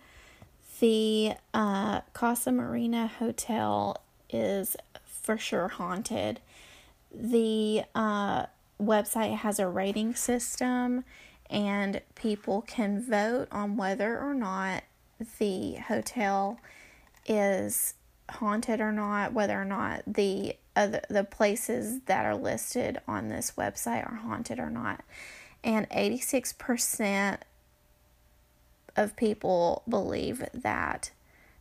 the 0.80 1.32
uh, 1.52 2.00
Casa 2.12 2.52
Marina 2.52 3.08
Hotel 3.08 3.96
is 4.30 4.76
for 5.04 5.36
sure 5.36 5.68
haunted. 5.68 6.40
The 7.12 7.82
uh, 7.94 8.46
website 8.80 9.36
has 9.38 9.58
a 9.58 9.66
rating 9.66 10.14
system, 10.14 11.04
and 11.50 12.00
people 12.14 12.62
can 12.62 13.02
vote 13.02 13.48
on 13.50 13.76
whether 13.76 14.18
or 14.18 14.34
not 14.34 14.84
the 15.38 15.74
hotel 15.74 16.60
is 17.26 17.94
haunted 18.30 18.80
or 18.80 18.92
not, 18.92 19.32
whether 19.32 19.60
or 19.60 19.64
not 19.64 20.02
the 20.06 20.54
other 20.76 21.00
the 21.10 21.24
places 21.24 22.00
that 22.06 22.24
are 22.24 22.36
listed 22.36 23.00
on 23.08 23.28
this 23.28 23.54
website 23.58 24.08
are 24.10 24.16
haunted 24.16 24.60
or 24.60 24.70
not 24.70 25.02
and 25.64 25.88
86% 25.90 27.38
of 28.96 29.16
people 29.16 29.82
believe 29.88 30.44
that 30.52 31.10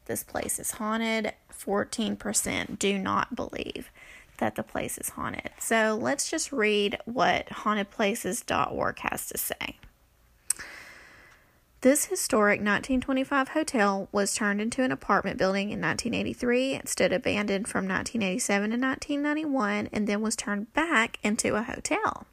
this 0.05 0.23
place 0.23 0.59
is 0.59 0.71
haunted. 0.71 1.33
14% 1.51 2.79
do 2.79 2.97
not 2.97 3.35
believe 3.35 3.89
that 4.37 4.55
the 4.55 4.63
place 4.63 4.97
is 4.97 5.09
haunted. 5.09 5.51
So 5.59 5.97
let's 5.99 6.29
just 6.29 6.51
read 6.51 6.97
what 7.05 7.47
hauntedplaces.org 7.47 8.99
has 8.99 9.27
to 9.27 9.37
say. 9.37 9.77
This 11.81 12.05
historic 12.05 12.59
1925 12.59 13.49
hotel 13.49 14.09
was 14.11 14.33
turned 14.33 14.59
into 14.59 14.81
an 14.81 14.91
apartment 14.91 15.37
building 15.37 15.69
in 15.69 15.79
1983. 15.79 16.73
It 16.73 16.89
stood 16.89 17.13
abandoned 17.13 17.67
from 17.67 17.87
1987 17.87 18.71
to 18.71 18.77
1991 18.77 19.89
and 19.93 20.07
then 20.07 20.21
was 20.21 20.35
turned 20.35 20.73
back 20.73 21.19
into 21.23 21.55
a 21.55 21.61
hotel. 21.61 22.25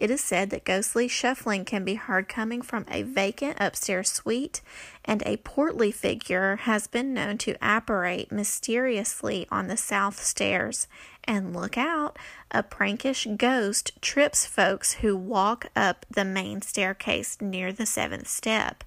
It 0.00 0.10
is 0.10 0.22
said 0.22 0.48
that 0.48 0.64
ghostly 0.64 1.08
shuffling 1.08 1.66
can 1.66 1.84
be 1.84 1.96
heard 1.96 2.26
coming 2.26 2.62
from 2.62 2.86
a 2.90 3.02
vacant 3.02 3.58
upstairs 3.60 4.10
suite, 4.10 4.62
and 5.04 5.22
a 5.26 5.36
portly 5.36 5.92
figure 5.92 6.56
has 6.56 6.86
been 6.86 7.12
known 7.12 7.36
to 7.38 7.56
apparate 7.60 8.32
mysteriously 8.32 9.46
on 9.50 9.66
the 9.66 9.76
south 9.76 10.18
stairs. 10.22 10.88
And 11.24 11.54
look 11.54 11.76
out, 11.76 12.18
a 12.50 12.62
prankish 12.62 13.26
ghost 13.36 13.92
trips 14.00 14.46
folks 14.46 14.94
who 14.94 15.14
walk 15.14 15.66
up 15.76 16.06
the 16.10 16.24
main 16.24 16.62
staircase 16.62 17.36
near 17.38 17.70
the 17.70 17.84
seventh 17.84 18.28
step. 18.28 18.82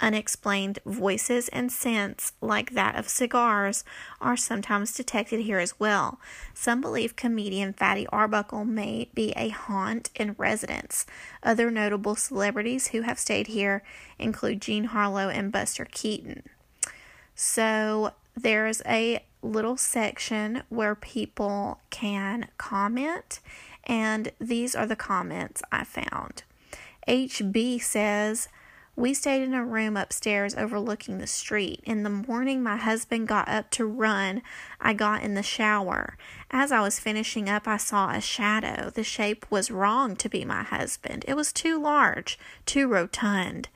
Unexplained 0.00 0.78
voices 0.86 1.48
and 1.48 1.70
scents, 1.70 2.32
like 2.40 2.72
that 2.72 2.96
of 2.96 3.08
cigars, 3.08 3.84
are 4.20 4.36
sometimes 4.36 4.94
detected 4.94 5.40
here 5.40 5.58
as 5.58 5.78
well. 5.78 6.18
Some 6.54 6.80
believe 6.80 7.16
comedian 7.16 7.74
Fatty 7.74 8.06
Arbuckle 8.06 8.64
may 8.64 9.10
be 9.12 9.32
a 9.36 9.50
haunt 9.50 10.10
in 10.14 10.34
residence. 10.38 11.04
Other 11.42 11.70
notable 11.70 12.16
celebrities 12.16 12.88
who 12.88 13.02
have 13.02 13.18
stayed 13.18 13.48
here 13.48 13.82
include 14.18 14.62
Jean 14.62 14.84
Harlow 14.84 15.28
and 15.28 15.52
Buster 15.52 15.84
Keaton. 15.84 16.44
So 17.34 18.12
there's 18.34 18.80
a 18.86 19.24
little 19.42 19.76
section 19.76 20.62
where 20.68 20.94
people 20.94 21.80
can 21.90 22.48
comment, 22.58 23.40
and 23.84 24.32
these 24.40 24.74
are 24.74 24.86
the 24.86 24.96
comments 24.96 25.62
I 25.70 25.84
found. 25.84 26.42
HB 27.08 27.82
says, 27.82 28.48
We 28.96 29.14
stayed 29.14 29.42
in 29.42 29.54
a 29.54 29.64
room 29.64 29.96
upstairs 29.96 30.54
overlooking 30.54 31.18
the 31.18 31.26
street. 31.26 31.80
In 31.84 32.02
the 32.02 32.10
morning, 32.10 32.62
my 32.62 32.76
husband 32.76 33.28
got 33.28 33.48
up 33.48 33.70
to 33.70 33.86
run. 33.86 34.42
I 34.80 34.92
got 34.92 35.22
in 35.22 35.34
the 35.34 35.42
shower. 35.42 36.18
As 36.50 36.70
I 36.70 36.80
was 36.80 37.00
finishing 37.00 37.48
up, 37.48 37.66
I 37.66 37.76
saw 37.76 38.10
a 38.10 38.20
shadow. 38.20 38.90
The 38.90 39.04
shape 39.04 39.46
was 39.48 39.70
wrong 39.70 40.16
to 40.16 40.28
be 40.28 40.44
my 40.44 40.62
husband. 40.62 41.24
It 41.26 41.34
was 41.34 41.52
too 41.52 41.80
large, 41.80 42.38
too 42.66 42.88
rotund. 42.88 43.68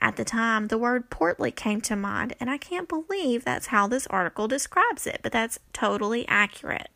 At 0.00 0.16
the 0.16 0.24
time, 0.24 0.68
the 0.68 0.78
word 0.78 1.08
portly 1.08 1.50
came 1.50 1.80
to 1.82 1.96
mind, 1.96 2.34
and 2.38 2.50
I 2.50 2.58
can't 2.58 2.88
believe 2.88 3.44
that's 3.44 3.68
how 3.68 3.86
this 3.86 4.06
article 4.08 4.46
describes 4.46 5.06
it, 5.06 5.20
but 5.22 5.32
that's 5.32 5.58
totally 5.72 6.28
accurate. 6.28 6.90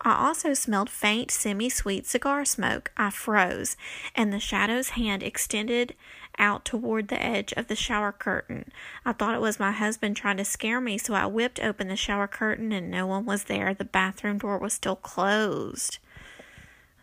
I 0.00 0.14
also 0.14 0.54
smelled 0.54 0.90
faint, 0.90 1.30
semi 1.30 1.68
sweet 1.68 2.06
cigar 2.06 2.44
smoke. 2.44 2.90
I 2.96 3.10
froze, 3.10 3.76
and 4.14 4.32
the 4.32 4.40
shadow's 4.40 4.90
hand 4.90 5.22
extended 5.22 5.94
out 6.38 6.64
toward 6.64 7.08
the 7.08 7.22
edge 7.22 7.52
of 7.52 7.68
the 7.68 7.76
shower 7.76 8.12
curtain. 8.12 8.72
I 9.04 9.12
thought 9.12 9.34
it 9.34 9.40
was 9.40 9.60
my 9.60 9.72
husband 9.72 10.16
trying 10.16 10.38
to 10.38 10.44
scare 10.44 10.80
me, 10.80 10.98
so 10.98 11.14
I 11.14 11.26
whipped 11.26 11.60
open 11.60 11.88
the 11.88 11.96
shower 11.96 12.26
curtain, 12.26 12.72
and 12.72 12.90
no 12.90 13.06
one 13.06 13.24
was 13.24 13.44
there. 13.44 13.74
The 13.74 13.84
bathroom 13.84 14.38
door 14.38 14.58
was 14.58 14.72
still 14.72 14.96
closed. 14.96 15.98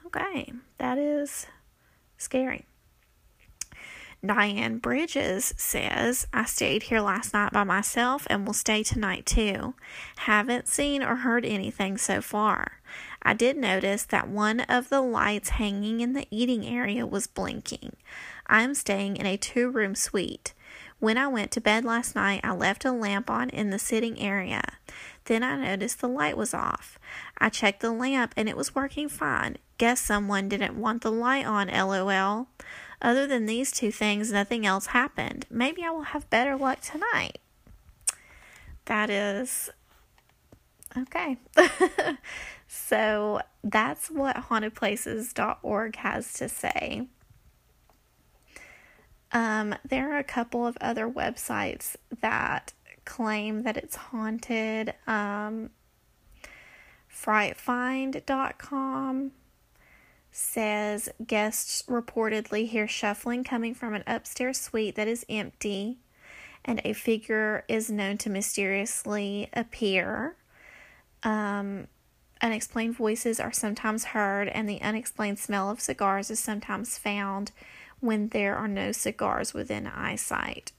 Okay, 0.06 0.52
that 0.78 0.98
is 0.98 1.46
scary. 2.18 2.66
Diane 4.26 4.80
Bridges 4.80 5.54
says, 5.56 6.28
I 6.34 6.44
stayed 6.44 6.84
here 6.84 7.00
last 7.00 7.34
night 7.34 7.54
by 7.54 7.64
myself 7.64 8.28
and 8.30 8.46
will 8.46 8.54
stay 8.54 8.84
tonight 8.84 9.26
too. 9.26 9.76
Haven't 10.18 10.68
seen 10.68 11.02
or 11.02 11.18
heard 11.18 11.46
anything 11.46 11.98
so 11.98 12.22
far. 12.22 12.82
I 13.22 13.34
did 13.34 13.56
notice 13.56 14.04
that 14.04 14.28
one 14.28 14.60
of 14.62 14.90
the 14.90 15.00
lights 15.00 15.50
hanging 15.50 16.02
in 16.02 16.14
the 16.14 16.28
eating 16.32 16.66
area 16.66 17.06
was 17.06 17.28
blinking. 17.28 17.96
I 18.46 18.62
am 18.62 18.74
staying 18.74 19.16
in 19.16 19.26
a 19.26 19.38
two 19.38 19.70
room 19.70 19.96
suite. 19.96 20.54
When 21.00 21.18
I 21.18 21.28
went 21.28 21.52
to 21.52 21.62
bed 21.62 21.86
last 21.86 22.14
night, 22.14 22.42
I 22.44 22.52
left 22.52 22.84
a 22.84 22.92
lamp 22.92 23.30
on 23.30 23.50
in 23.50 23.70
the 23.70 23.80
sitting 23.80 24.20
area. 24.20 24.64
Then 25.26 25.44
I 25.44 25.56
noticed 25.56 26.02
the 26.02 26.10
light 26.10 26.36
was 26.36 26.54
off. 26.54 27.00
I 27.38 27.48
checked 27.48 27.80
the 27.80 27.92
lamp 27.92 28.34
and 28.36 28.50
it 28.50 28.58
was 28.58 28.76
working 28.76 29.08
fine. 29.08 29.58
Guess 29.78 30.02
someone 30.02 30.50
didn't 30.50 30.76
want 30.76 31.04
the 31.04 31.12
light 31.12 31.46
on, 31.46 31.70
lol. 31.70 32.48
Other 33.02 33.26
than 33.26 33.46
these 33.46 33.72
two 33.72 33.92
things, 33.92 34.32
nothing 34.32 34.66
else 34.66 34.88
happened. 34.88 35.46
Maybe 35.50 35.84
I 35.84 35.90
will 35.90 36.02
have 36.02 36.30
better 36.30 36.58
luck 36.58 36.82
tonight. 36.82 37.40
That 38.86 39.10
is 39.10 39.70
okay. 40.98 41.38
so 42.68 43.40
that's 43.64 44.10
what 44.10 44.36
hauntedplaces.org 44.36 45.96
has 45.98 46.34
to 46.34 46.50
say. 46.50 47.08
Um, 49.32 49.76
there 49.88 50.12
are 50.14 50.18
a 50.18 50.24
couple 50.24 50.66
of 50.66 50.76
other 50.82 51.08
websites 51.08 51.96
that 52.22 52.74
claim 53.06 53.62
that 53.64 53.78
it's 53.78 53.96
haunted. 53.96 54.94
Um, 55.08 55.70
frightfind.com 57.14 59.32
says 60.32 61.10
guests 61.26 61.84
reportedly 61.84 62.68
hear 62.68 62.88
shuffling 62.88 63.44
coming 63.44 63.74
from 63.74 63.94
an 63.94 64.04
upstairs 64.06 64.60
suite 64.60 64.96
that 64.96 65.08
is 65.08 65.26
empty, 65.30 65.98
and 66.64 66.82
a 66.84 66.94
figure 66.94 67.64
is 67.68 67.90
known 67.90 68.18
to 68.20 68.30
mysteriously 68.30 69.50
appear. 69.54 70.36
Um, 71.24 71.88
unexplained 72.42 72.96
voices 72.96 73.40
are 73.40 73.52
sometimes 73.52 74.06
heard, 74.06 74.48
and 74.48 74.70
the 74.70 74.82
unexplained 74.82 75.40
smell 75.40 75.70
of 75.70 75.82
cigars 75.82 76.30
is 76.30 76.40
sometimes 76.40 76.98
found 76.98 77.52
when 78.00 78.30
there 78.30 78.56
are 78.56 78.68
no 78.68 78.92
cigars 78.92 79.54
within 79.54 79.88
eyesight. 79.88 80.72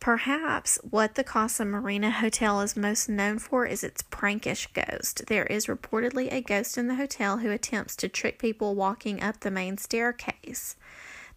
Perhaps 0.00 0.78
what 0.88 1.16
the 1.16 1.24
Casa 1.24 1.64
Marina 1.64 2.10
Hotel 2.10 2.60
is 2.60 2.76
most 2.76 3.08
known 3.08 3.38
for 3.38 3.66
is 3.66 3.82
its 3.82 4.02
prankish 4.02 4.68
ghost. 4.72 5.26
There 5.26 5.46
is 5.46 5.66
reportedly 5.66 6.32
a 6.32 6.42
ghost 6.42 6.78
in 6.78 6.86
the 6.86 6.94
hotel 6.94 7.38
who 7.38 7.50
attempts 7.50 7.96
to 7.96 8.08
trick 8.08 8.38
people 8.38 8.74
walking 8.74 9.20
up 9.22 9.40
the 9.40 9.50
main 9.50 9.78
staircase. 9.78 10.76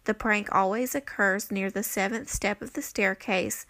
The 0.04 0.14
prank 0.14 0.54
always 0.54 0.94
occurs 0.94 1.50
near 1.50 1.70
the 1.70 1.82
seventh 1.82 2.30
step 2.30 2.62
of 2.62 2.74
the 2.74 2.82
staircase, 2.82 3.66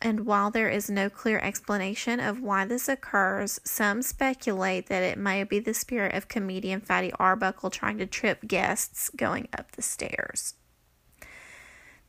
and 0.00 0.26
while 0.26 0.50
there 0.50 0.68
is 0.68 0.88
no 0.88 1.10
clear 1.10 1.38
explanation 1.40 2.20
of 2.20 2.40
why 2.40 2.64
this 2.64 2.88
occurs, 2.88 3.60
some 3.64 4.02
speculate 4.02 4.86
that 4.86 5.02
it 5.02 5.18
may 5.18 5.44
be 5.44 5.58
the 5.58 5.74
spirit 5.74 6.14
of 6.14 6.28
comedian 6.28 6.80
Fatty 6.80 7.12
Arbuckle 7.18 7.70
trying 7.70 7.98
to 7.98 8.06
trip 8.06 8.46
guests 8.46 9.10
going 9.16 9.48
up 9.56 9.72
the 9.72 9.82
stairs. 9.82 10.54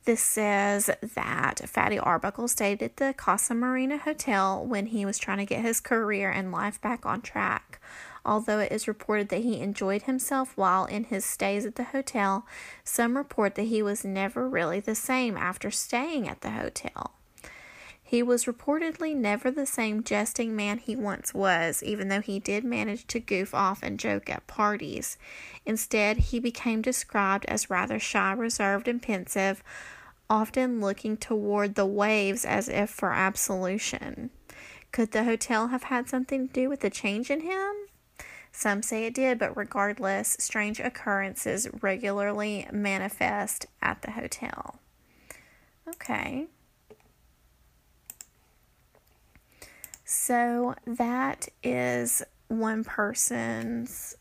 This 0.04 0.22
says 0.22 0.90
that 1.02 1.68
Fatty 1.68 1.98
Arbuckle 1.98 2.48
stayed 2.48 2.82
at 2.82 2.96
the 2.96 3.12
Casa 3.14 3.54
Marina 3.54 3.98
Hotel 3.98 4.64
when 4.64 4.86
he 4.86 5.04
was 5.04 5.18
trying 5.18 5.38
to 5.38 5.44
get 5.44 5.60
his 5.60 5.78
career 5.78 6.30
and 6.30 6.50
life 6.50 6.80
back 6.80 7.04
on 7.04 7.20
track. 7.20 7.78
Although 8.24 8.60
it 8.60 8.72
is 8.72 8.88
reported 8.88 9.28
that 9.28 9.42
he 9.42 9.60
enjoyed 9.60 10.02
himself 10.02 10.56
while 10.56 10.86
in 10.86 11.04
his 11.04 11.24
stays 11.24 11.66
at 11.66 11.74
the 11.74 11.84
hotel, 11.84 12.46
some 12.82 13.16
report 13.16 13.54
that 13.56 13.64
he 13.64 13.82
was 13.82 14.04
never 14.04 14.48
really 14.48 14.80
the 14.80 14.94
same 14.94 15.36
after 15.36 15.70
staying 15.70 16.26
at 16.26 16.40
the 16.40 16.50
hotel. 16.50 17.12
He 18.10 18.24
was 18.24 18.46
reportedly 18.46 19.14
never 19.14 19.52
the 19.52 19.66
same 19.66 20.02
jesting 20.02 20.56
man 20.56 20.78
he 20.78 20.96
once 20.96 21.32
was, 21.32 21.80
even 21.80 22.08
though 22.08 22.20
he 22.20 22.40
did 22.40 22.64
manage 22.64 23.06
to 23.06 23.20
goof 23.20 23.54
off 23.54 23.84
and 23.84 24.00
joke 24.00 24.28
at 24.28 24.48
parties. 24.48 25.16
Instead, 25.64 26.16
he 26.16 26.40
became 26.40 26.82
described 26.82 27.44
as 27.46 27.70
rather 27.70 28.00
shy, 28.00 28.32
reserved, 28.32 28.88
and 28.88 29.00
pensive, 29.00 29.62
often 30.28 30.80
looking 30.80 31.16
toward 31.16 31.76
the 31.76 31.86
waves 31.86 32.44
as 32.44 32.68
if 32.68 32.90
for 32.90 33.12
absolution. 33.12 34.30
Could 34.90 35.12
the 35.12 35.22
hotel 35.22 35.68
have 35.68 35.84
had 35.84 36.08
something 36.08 36.48
to 36.48 36.52
do 36.52 36.68
with 36.68 36.80
the 36.80 36.90
change 36.90 37.30
in 37.30 37.42
him? 37.42 37.70
Some 38.50 38.82
say 38.82 39.04
it 39.04 39.14
did, 39.14 39.38
but 39.38 39.56
regardless, 39.56 40.36
strange 40.40 40.80
occurrences 40.80 41.68
regularly 41.80 42.66
manifest 42.72 43.66
at 43.80 44.02
the 44.02 44.10
hotel. 44.10 44.80
Okay. 45.86 46.48
So 50.12 50.74
that 50.88 51.46
is 51.62 52.20
one 52.48 52.82
person's 52.82 54.16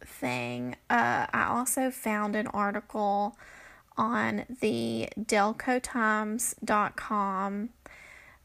thing. 0.00 0.76
Uh, 0.88 1.26
I 1.32 1.48
also 1.50 1.90
found 1.90 2.36
an 2.36 2.46
article 2.46 3.36
on 3.96 4.44
the 4.60 5.08
delcotimes.com 5.20 7.70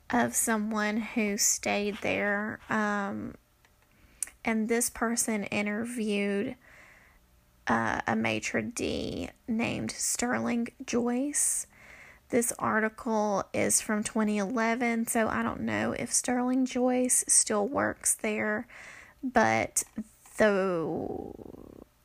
of 0.09 0.35
someone 0.35 0.97
who 0.97 1.37
stayed 1.37 1.99
there. 2.01 2.59
Um, 2.71 3.35
and 4.43 4.67
this 4.67 4.89
person 4.89 5.43
interviewed 5.43 6.55
uh, 7.67 8.01
a 8.07 8.15
maitre 8.15 8.63
d 8.63 9.29
named 9.47 9.91
Sterling 9.91 10.69
Joyce. 10.83 11.67
This 12.33 12.51
article 12.57 13.43
is 13.53 13.79
from 13.79 14.03
2011, 14.03 15.05
so 15.05 15.27
I 15.27 15.43
don't 15.43 15.59
know 15.59 15.91
if 15.91 16.11
Sterling 16.11 16.65
Joyce 16.65 17.23
still 17.27 17.67
works 17.67 18.15
there, 18.15 18.65
but 19.21 19.83
the 20.37 20.97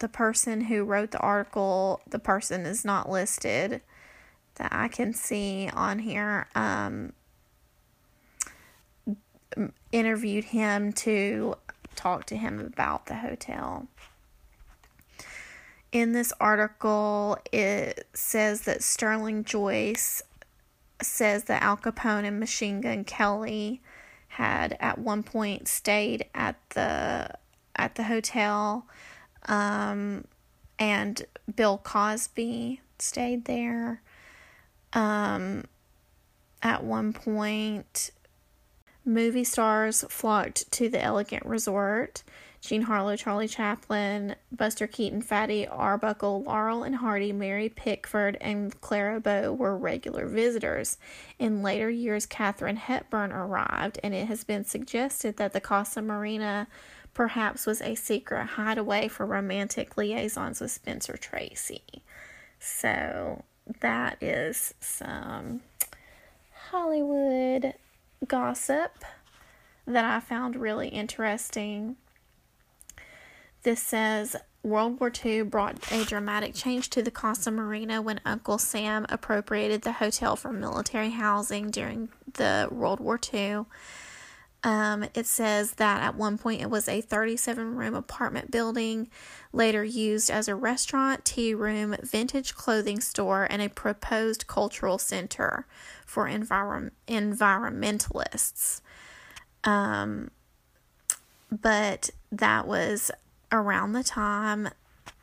the 0.00 0.08
person 0.10 0.60
who 0.60 0.84
wrote 0.84 1.12
the 1.12 1.18
article, 1.20 2.02
the 2.06 2.18
person 2.18 2.66
is 2.66 2.84
not 2.84 3.08
listed 3.08 3.80
that 4.56 4.70
I 4.70 4.88
can 4.88 5.14
see 5.14 5.70
on 5.72 6.00
here. 6.00 6.46
Um, 6.54 7.14
interviewed 9.92 10.44
him 10.44 10.92
to 10.92 11.54
talk 11.96 12.26
to 12.26 12.36
him 12.36 12.60
about 12.60 13.06
the 13.06 13.14
hotel 13.14 13.86
in 15.92 16.12
this 16.12 16.32
article, 16.40 17.38
it 17.52 18.06
says 18.12 18.62
that 18.62 18.82
Sterling 18.82 19.44
Joyce 19.44 20.22
says 21.00 21.44
that 21.44 21.62
Al 21.62 21.76
Capone 21.76 22.24
and 22.24 22.40
Machine 22.40 22.80
Gun 22.80 23.04
Kelly 23.04 23.80
had 24.28 24.76
at 24.80 24.98
one 24.98 25.22
point 25.22 25.68
stayed 25.68 26.26
at 26.34 26.56
the 26.70 27.30
at 27.76 27.94
the 27.94 28.04
hotel, 28.04 28.86
um, 29.46 30.24
and 30.78 31.24
Bill 31.54 31.78
Cosby 31.78 32.80
stayed 32.98 33.44
there. 33.46 34.02
Um, 34.92 35.64
at 36.62 36.82
one 36.82 37.12
point, 37.12 38.10
movie 39.04 39.44
stars 39.44 40.04
flocked 40.08 40.70
to 40.72 40.88
the 40.88 41.02
elegant 41.02 41.46
resort. 41.46 42.22
Jean 42.60 42.82
Harlow, 42.82 43.16
Charlie 43.16 43.48
Chaplin, 43.48 44.34
Buster 44.50 44.86
Keaton, 44.86 45.22
Fatty 45.22 45.66
Arbuckle, 45.66 46.42
Laurel 46.42 46.82
and 46.82 46.96
Hardy, 46.96 47.32
Mary 47.32 47.68
Pickford, 47.68 48.36
and 48.40 48.78
Clara 48.80 49.20
Bow 49.20 49.52
were 49.52 49.76
regular 49.76 50.26
visitors. 50.26 50.98
In 51.38 51.62
later 51.62 51.88
years, 51.88 52.26
Katharine 52.26 52.76
Hepburn 52.76 53.32
arrived, 53.32 54.00
and 54.02 54.14
it 54.14 54.26
has 54.26 54.44
been 54.44 54.64
suggested 54.64 55.36
that 55.36 55.52
the 55.52 55.60
Casa 55.60 56.02
Marina 56.02 56.66
perhaps 57.14 57.64
was 57.66 57.80
a 57.80 57.94
secret 57.94 58.44
hideaway 58.46 59.08
for 59.08 59.24
romantic 59.24 59.96
liaisons 59.96 60.60
with 60.60 60.70
Spencer 60.70 61.16
Tracy. 61.16 61.82
So 62.58 63.44
that 63.80 64.22
is 64.22 64.74
some 64.80 65.60
Hollywood 66.70 67.74
gossip 68.26 69.04
that 69.86 70.04
I 70.04 70.20
found 70.20 70.56
really 70.56 70.88
interesting. 70.88 71.96
This 73.68 73.82
says 73.82 74.34
World 74.62 74.98
War 74.98 75.12
II 75.22 75.42
brought 75.42 75.92
a 75.92 76.02
dramatic 76.02 76.54
change 76.54 76.88
to 76.88 77.02
the 77.02 77.10
Casa 77.10 77.50
Marina 77.50 78.00
when 78.00 78.18
Uncle 78.24 78.56
Sam 78.56 79.04
appropriated 79.10 79.82
the 79.82 79.92
hotel 79.92 80.36
for 80.36 80.54
military 80.54 81.10
housing 81.10 81.70
during 81.70 82.08
the 82.32 82.66
World 82.70 82.98
War 82.98 83.20
II. 83.30 83.66
Um, 84.64 85.04
it 85.14 85.26
says 85.26 85.72
that 85.72 86.02
at 86.02 86.14
one 86.14 86.38
point 86.38 86.62
it 86.62 86.70
was 86.70 86.88
a 86.88 87.02
37 87.02 87.76
room 87.76 87.94
apartment 87.94 88.50
building, 88.50 89.10
later 89.52 89.84
used 89.84 90.30
as 90.30 90.48
a 90.48 90.54
restaurant, 90.54 91.26
tea 91.26 91.52
room, 91.52 91.94
vintage 92.02 92.54
clothing 92.54 93.02
store, 93.02 93.46
and 93.50 93.60
a 93.60 93.68
proposed 93.68 94.46
cultural 94.46 94.96
center 94.96 95.66
for 96.06 96.26
envir- 96.26 96.92
environmentalists. 97.06 98.80
Um, 99.62 100.30
but 101.50 102.08
that 102.32 102.66
was 102.66 103.10
around 103.52 103.92
the 103.92 104.04
time 104.04 104.68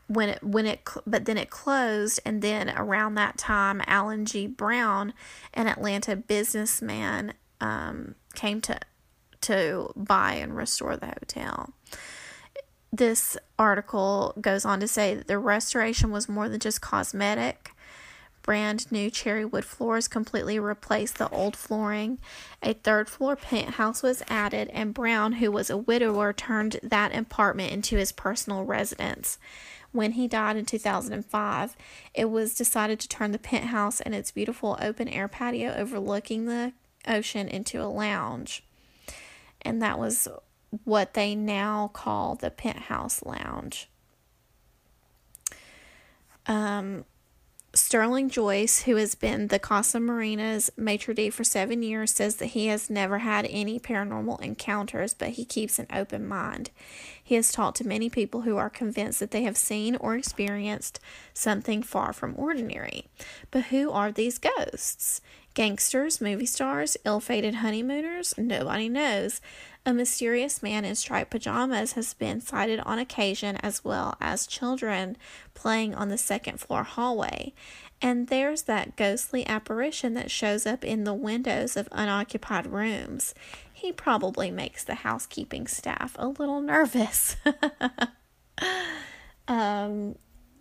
when 0.07 0.29
it 0.29 0.43
when 0.43 0.65
it 0.65 0.87
but 1.07 1.25
then 1.25 1.37
it 1.37 1.49
closed 1.49 2.19
and 2.25 2.41
then 2.41 2.69
around 2.69 3.15
that 3.15 3.37
time 3.37 3.81
Alan 3.87 4.25
G. 4.25 4.47
Brown 4.47 5.13
an 5.53 5.67
Atlanta 5.67 6.15
businessman 6.15 7.33
um, 7.59 8.15
came 8.33 8.61
to 8.61 8.79
to 9.41 9.91
buy 9.95 10.33
and 10.33 10.55
restore 10.55 10.97
the 10.97 11.07
hotel. 11.07 11.73
This 12.91 13.37
article 13.59 14.33
goes 14.39 14.65
on 14.65 14.79
to 14.79 14.87
say 14.87 15.15
that 15.15 15.27
the 15.27 15.37
restoration 15.37 16.11
was 16.11 16.29
more 16.29 16.49
than 16.49 16.59
just 16.59 16.81
cosmetic 16.81 17.71
brand 18.45 18.91
new 18.91 19.09
cherry 19.09 19.43
wood 19.43 19.65
floors 19.65 20.07
completely 20.07 20.59
replaced 20.59 21.17
the 21.17 21.29
old 21.29 21.55
flooring. 21.55 22.19
A 22.61 22.73
third 22.73 23.09
floor 23.09 23.35
penthouse 23.35 24.03
was 24.03 24.21
added, 24.27 24.69
and 24.71 24.93
Brown, 24.93 25.33
who 25.33 25.51
was 25.51 25.71
a 25.71 25.77
widower, 25.77 26.31
turned 26.31 26.79
that 26.83 27.15
apartment 27.15 27.71
into 27.71 27.97
his 27.97 28.11
personal 28.11 28.63
residence. 28.63 29.39
When 29.91 30.11
he 30.11 30.27
died 30.27 30.57
in 30.57 30.65
2005, 30.65 31.75
it 32.13 32.25
was 32.25 32.53
decided 32.53 32.99
to 32.99 33.09
turn 33.09 33.31
the 33.31 33.39
penthouse 33.39 33.99
and 33.99 34.13
its 34.13 34.29
beautiful 34.29 34.77
open 34.79 35.07
air 35.07 35.27
patio 35.27 35.73
overlooking 35.73 36.45
the 36.45 36.73
ocean 37.07 37.47
into 37.47 37.81
a 37.81 37.89
lounge. 37.89 38.63
And 39.63 39.81
that 39.81 39.97
was 39.97 40.27
what 40.83 41.15
they 41.15 41.33
now 41.33 41.89
call 41.93 42.35
the 42.35 42.51
penthouse 42.51 43.23
lounge. 43.23 43.89
Um, 46.45 47.05
Sterling 47.75 48.29
Joyce, 48.29 48.83
who 48.83 48.95
has 48.95 49.15
been 49.15 49.47
the 49.47 49.59
Casa 49.59 49.99
Marina's 49.99 50.71
maitre 50.77 51.13
d' 51.13 51.29
for 51.29 51.43
seven 51.43 51.83
years, 51.83 52.13
says 52.13 52.37
that 52.37 52.47
he 52.47 52.67
has 52.67 52.89
never 52.89 53.17
had 53.17 53.45
any 53.49 53.81
paranormal 53.81 54.41
encounters, 54.41 55.13
but 55.13 55.31
he 55.31 55.43
keeps 55.43 55.77
an 55.77 55.87
open 55.93 56.25
mind. 56.25 56.71
He 57.21 57.35
has 57.35 57.51
talked 57.51 57.75
to 57.77 57.87
many 57.87 58.09
people 58.09 58.41
who 58.41 58.55
are 58.55 58.69
convinced 58.69 59.19
that 59.19 59.31
they 59.31 59.43
have 59.43 59.57
seen 59.57 59.97
or 59.97 60.15
experienced 60.15 61.01
something 61.33 61.83
far 61.83 62.13
from 62.13 62.33
ordinary. 62.37 63.07
But 63.51 63.65
who 63.65 63.91
are 63.91 64.09
these 64.09 64.37
ghosts? 64.37 65.19
Gangsters, 65.53 66.21
movie 66.21 66.45
stars, 66.45 66.95
ill 67.03 67.19
fated 67.19 67.55
honeymooners? 67.55 68.33
Nobody 68.37 68.87
knows. 68.87 69.41
A 69.87 69.93
mysterious 69.93 70.63
man 70.63 70.83
in 70.83 70.95
striped 70.95 71.29
pajamas 71.29 71.93
has 71.93 72.15
been 72.15 72.41
sighted 72.41 72.79
on 72.79 72.97
occasion, 72.97 73.57
as 73.57 73.83
well 73.83 74.17
as 74.19 74.47
children 74.47 75.15
playing 75.53 75.93
on 75.93 76.09
the 76.09 76.17
second 76.17 76.59
floor 76.59 76.81
hallway. 76.81 77.53
And 78.01 78.27
there's 78.27 78.63
that 78.63 78.95
ghostly 78.95 79.45
apparition 79.45 80.15
that 80.15 80.31
shows 80.31 80.65
up 80.65 80.83
in 80.83 81.03
the 81.03 81.13
windows 81.13 81.77
of 81.77 81.87
unoccupied 81.91 82.65
rooms. 82.65 83.35
He 83.71 83.91
probably 83.91 84.49
makes 84.49 84.83
the 84.83 84.95
housekeeping 84.95 85.67
staff 85.67 86.15
a 86.17 86.29
little 86.29 86.61
nervous. 86.61 87.35
um, 89.47 90.15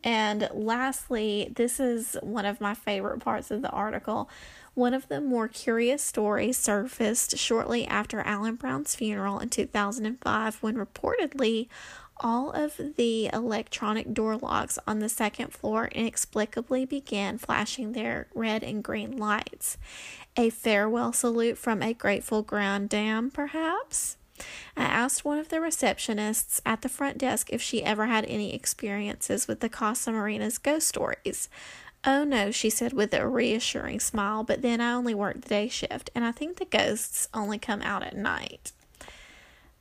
and 0.04 0.50
lastly, 0.52 1.50
this 1.56 1.80
is 1.80 2.18
one 2.22 2.44
of 2.44 2.60
my 2.60 2.74
favorite 2.74 3.20
parts 3.20 3.50
of 3.50 3.62
the 3.62 3.70
article. 3.70 4.28
One 4.74 4.92
of 4.92 5.06
the 5.06 5.20
more 5.20 5.46
curious 5.46 6.02
stories 6.02 6.58
surfaced 6.58 7.38
shortly 7.38 7.86
after 7.86 8.20
Alan 8.20 8.56
Brown's 8.56 8.96
funeral 8.96 9.38
in 9.38 9.48
2005 9.48 10.56
when 10.56 10.74
reportedly 10.74 11.68
all 12.18 12.50
of 12.50 12.80
the 12.96 13.30
electronic 13.32 14.12
door 14.12 14.36
locks 14.36 14.78
on 14.86 14.98
the 14.98 15.08
second 15.08 15.52
floor 15.52 15.86
inexplicably 15.92 16.84
began 16.84 17.38
flashing 17.38 17.92
their 17.92 18.26
red 18.34 18.64
and 18.64 18.82
green 18.82 19.16
lights. 19.16 19.78
A 20.36 20.50
farewell 20.50 21.12
salute 21.12 21.58
from 21.58 21.80
a 21.80 21.94
grateful 21.94 22.42
grand 22.42 22.88
dame, 22.88 23.30
perhaps? 23.30 24.16
I 24.76 24.82
asked 24.82 25.24
one 25.24 25.38
of 25.38 25.48
the 25.48 25.58
receptionists 25.58 26.60
at 26.66 26.82
the 26.82 26.88
front 26.88 27.18
desk 27.18 27.52
if 27.52 27.62
she 27.62 27.84
ever 27.84 28.06
had 28.06 28.24
any 28.24 28.52
experiences 28.52 29.46
with 29.46 29.60
the 29.60 29.68
Casa 29.68 30.10
Marina's 30.10 30.58
ghost 30.58 30.88
stories. 30.88 31.48
Oh 32.06 32.24
no, 32.24 32.50
she 32.50 32.68
said 32.68 32.92
with 32.92 33.14
a 33.14 33.26
reassuring 33.26 34.00
smile, 34.00 34.44
but 34.44 34.60
then 34.60 34.78
I 34.80 34.92
only 34.92 35.14
work 35.14 35.40
the 35.40 35.48
day 35.48 35.68
shift, 35.68 36.10
and 36.14 36.22
I 36.24 36.32
think 36.32 36.58
the 36.58 36.66
ghosts 36.66 37.28
only 37.32 37.58
come 37.58 37.80
out 37.80 38.02
at 38.02 38.16
night. 38.16 38.72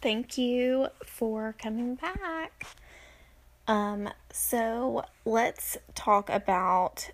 Thank 0.01 0.39
you 0.39 0.89
for 1.05 1.55
coming 1.59 1.97
back. 1.97 2.67
Um, 3.69 4.09
so 4.31 5.05
let's 5.25 5.77
talk 5.95 6.31
about 6.31 7.11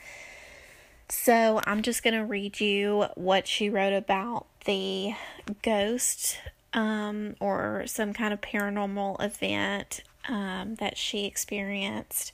So 1.09 1.59
I'm 1.65 1.81
just 1.81 2.03
going 2.03 2.13
to 2.13 2.23
read 2.25 2.59
you 2.59 3.05
what 3.15 3.47
she 3.47 3.69
wrote 3.69 3.93
about 3.93 4.45
the 4.65 5.13
ghost 5.61 6.39
um, 6.73 7.35
or 7.39 7.83
some 7.85 8.13
kind 8.13 8.33
of 8.33 8.41
paranormal 8.41 9.21
event 9.23 10.03
um, 10.29 10.75
that 10.75 10.97
she 10.97 11.25
experienced. 11.25 12.31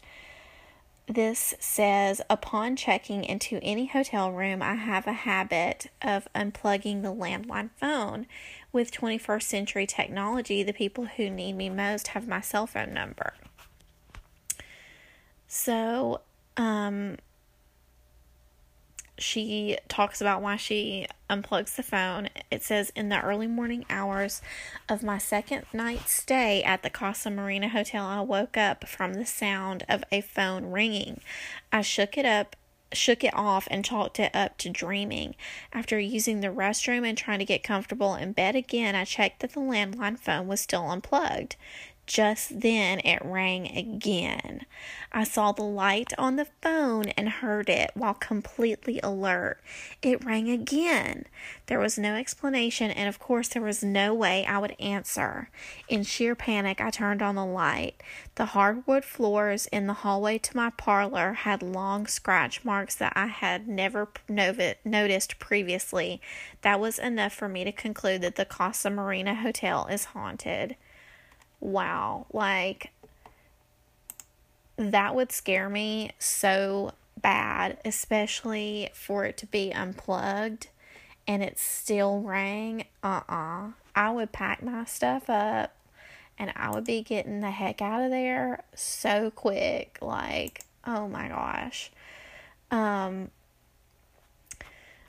This 1.07 1.55
says 1.59 2.21
Upon 2.29 2.75
checking 2.75 3.23
into 3.23 3.59
any 3.63 3.87
hotel 3.87 4.31
room, 4.31 4.61
I 4.61 4.75
have 4.75 5.07
a 5.07 5.13
habit 5.13 5.87
of 6.01 6.27
unplugging 6.35 7.01
the 7.01 7.13
landline 7.13 7.69
phone. 7.77 8.27
With 8.73 8.91
21st 8.91 9.43
century 9.43 9.87
technology, 9.87 10.61
the 10.63 10.73
people 10.73 11.05
who 11.05 11.29
need 11.29 11.53
me 11.53 11.69
most 11.69 12.09
have 12.09 12.27
my 12.27 12.41
cell 12.41 12.67
phone 12.67 12.93
number. 12.93 13.33
So, 15.57 16.21
um, 16.55 17.17
she 19.17 19.79
talks 19.87 20.21
about 20.21 20.43
why 20.43 20.55
she 20.55 21.07
unplugs 21.31 21.75
the 21.75 21.81
phone. 21.81 22.29
It 22.51 22.61
says, 22.61 22.91
In 22.95 23.09
the 23.09 23.19
early 23.19 23.47
morning 23.47 23.83
hours 23.89 24.39
of 24.87 25.01
my 25.01 25.17
second 25.17 25.65
night 25.73 26.07
stay 26.07 26.61
at 26.61 26.83
the 26.83 26.91
Casa 26.91 27.31
Marina 27.31 27.69
Hotel, 27.69 28.05
I 28.05 28.21
woke 28.21 28.55
up 28.55 28.87
from 28.87 29.15
the 29.15 29.25
sound 29.25 29.83
of 29.89 30.03
a 30.11 30.21
phone 30.21 30.67
ringing. 30.67 31.21
I 31.71 31.81
shook 31.81 32.19
it 32.19 32.25
up. 32.25 32.55
Shook 32.93 33.23
it 33.25 33.33
off 33.35 33.67
and 33.69 33.83
chalked 33.83 34.17
it 34.17 34.33
up 34.33 34.57
to 34.59 34.69
dreaming. 34.69 35.35
After 35.73 35.99
using 35.99 36.39
the 36.39 36.47
restroom 36.47 37.05
and 37.05 37.17
trying 37.17 37.39
to 37.39 37.45
get 37.45 37.61
comfortable 37.61 38.15
in 38.15 38.31
bed 38.31 38.55
again, 38.55 38.95
I 38.95 39.03
checked 39.03 39.41
that 39.41 39.51
the 39.51 39.59
landline 39.59 40.17
phone 40.17 40.47
was 40.47 40.61
still 40.61 40.89
unplugged. 40.89 41.57
Just 42.07 42.61
then 42.61 43.01
it 43.01 43.19
rang 43.21 43.67
again. 43.77 44.65
I 45.11 45.25
saw 45.25 45.51
the 45.51 45.63
light 45.63 46.13
on 46.17 46.37
the 46.37 46.47
phone 46.61 47.09
and 47.17 47.27
heard 47.27 47.69
it 47.69 47.91
while 47.95 48.13
completely 48.13 49.01
alert. 49.03 49.59
It 50.01 50.23
rang 50.23 50.49
again. 50.49 51.25
There 51.65 51.79
was 51.79 51.97
no 51.97 52.15
explanation, 52.15 52.91
and 52.91 53.09
of 53.09 53.19
course, 53.19 53.49
there 53.49 53.61
was 53.61 53.83
no 53.83 54.13
way 54.13 54.45
I 54.45 54.57
would 54.57 54.75
answer. 54.79 55.49
In 55.89 56.03
sheer 56.03 56.33
panic, 56.33 56.79
I 56.79 56.91
turned 56.91 57.21
on 57.21 57.35
the 57.35 57.45
light. 57.45 58.01
The 58.35 58.45
hardwood 58.45 59.03
floors 59.03 59.65
in 59.67 59.87
the 59.87 59.93
hallway 59.93 60.37
to 60.37 60.55
my 60.55 60.69
parlor 60.69 61.33
had 61.33 61.61
long 61.61 62.07
scratch 62.07 62.63
marks 62.63 62.95
that 62.95 63.13
I 63.17 63.27
had 63.27 63.67
never 63.67 64.07
noticed 64.29 65.39
previously. 65.39 66.21
That 66.61 66.79
was 66.79 66.99
enough 66.99 67.33
for 67.33 67.49
me 67.49 67.65
to 67.65 67.73
conclude 67.73 68.21
that 68.21 68.37
the 68.37 68.45
Casa 68.45 68.89
Marina 68.89 69.35
Hotel 69.35 69.87
is 69.87 70.05
haunted 70.05 70.77
wow, 71.59 72.25
like 72.31 72.91
that 74.77 75.15
would 75.15 75.31
scare 75.31 75.69
me 75.69 76.11
so 76.19 76.93
bad, 77.21 77.77
especially 77.83 78.89
for 78.93 79.25
it 79.25 79.37
to 79.37 79.45
be 79.47 79.73
unplugged 79.73 80.67
and 81.27 81.43
it 81.43 81.59
still 81.59 82.21
rang. 82.21 82.85
Uh 83.03 83.21
uh-uh. 83.29 83.67
uh 83.67 83.71
I 83.95 84.11
would 84.11 84.31
pack 84.31 84.61
my 84.61 84.85
stuff 84.85 85.27
up 85.29 85.75
and 86.37 86.53
I 86.55 86.69
would 86.69 86.85
be 86.85 87.01
getting 87.01 87.41
the 87.41 87.49
heck 87.49 87.81
out 87.81 88.03
of 88.03 88.11
there 88.11 88.63
so 88.75 89.31
quick. 89.31 89.97
Like, 90.01 90.63
oh 90.85 91.07
my 91.07 91.27
gosh. 91.29 91.91
Um, 92.69 93.31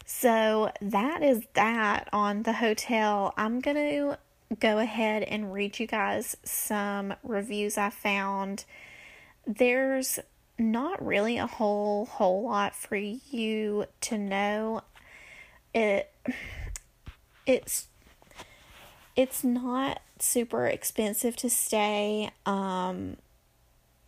so 0.07 0.73
that 0.81 1.23
is 1.23 1.43
that 1.53 2.09
on 2.13 2.45
the 2.45 2.55
hotel. 2.55 3.35
I'm 3.37 3.61
going 3.61 3.77
to 3.77 4.19
go 4.61 4.79
ahead 4.79 5.23
and 5.25 5.53
read 5.53 5.79
you 5.79 5.87
guys 5.87 6.37
some 6.43 7.15
reviews 7.23 7.77
I 7.77 7.91
found. 7.91 8.65
There's 9.47 10.19
not 10.59 11.05
really 11.05 11.39
a 11.39 11.47
whole 11.47 12.07
whole 12.07 12.43
lot 12.45 12.75
for 12.75 12.97
you 12.97 13.87
to 14.03 14.19
know. 14.19 14.83
It 15.75 16.13
it's 17.47 17.89
it's 19.15 19.45
not 19.45 20.01
super 20.19 20.67
expensive 20.67 21.37
to 21.37 21.51
stay. 21.51 22.31
Um 22.47 23.17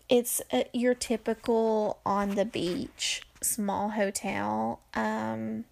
it's 0.08 0.42
a, 0.52 0.68
your 0.72 0.94
typical 0.94 2.00
on 2.04 2.34
the 2.34 2.44
beach 2.44 3.22
small 3.42 3.90
hotel. 3.90 4.80
Um 4.94 5.66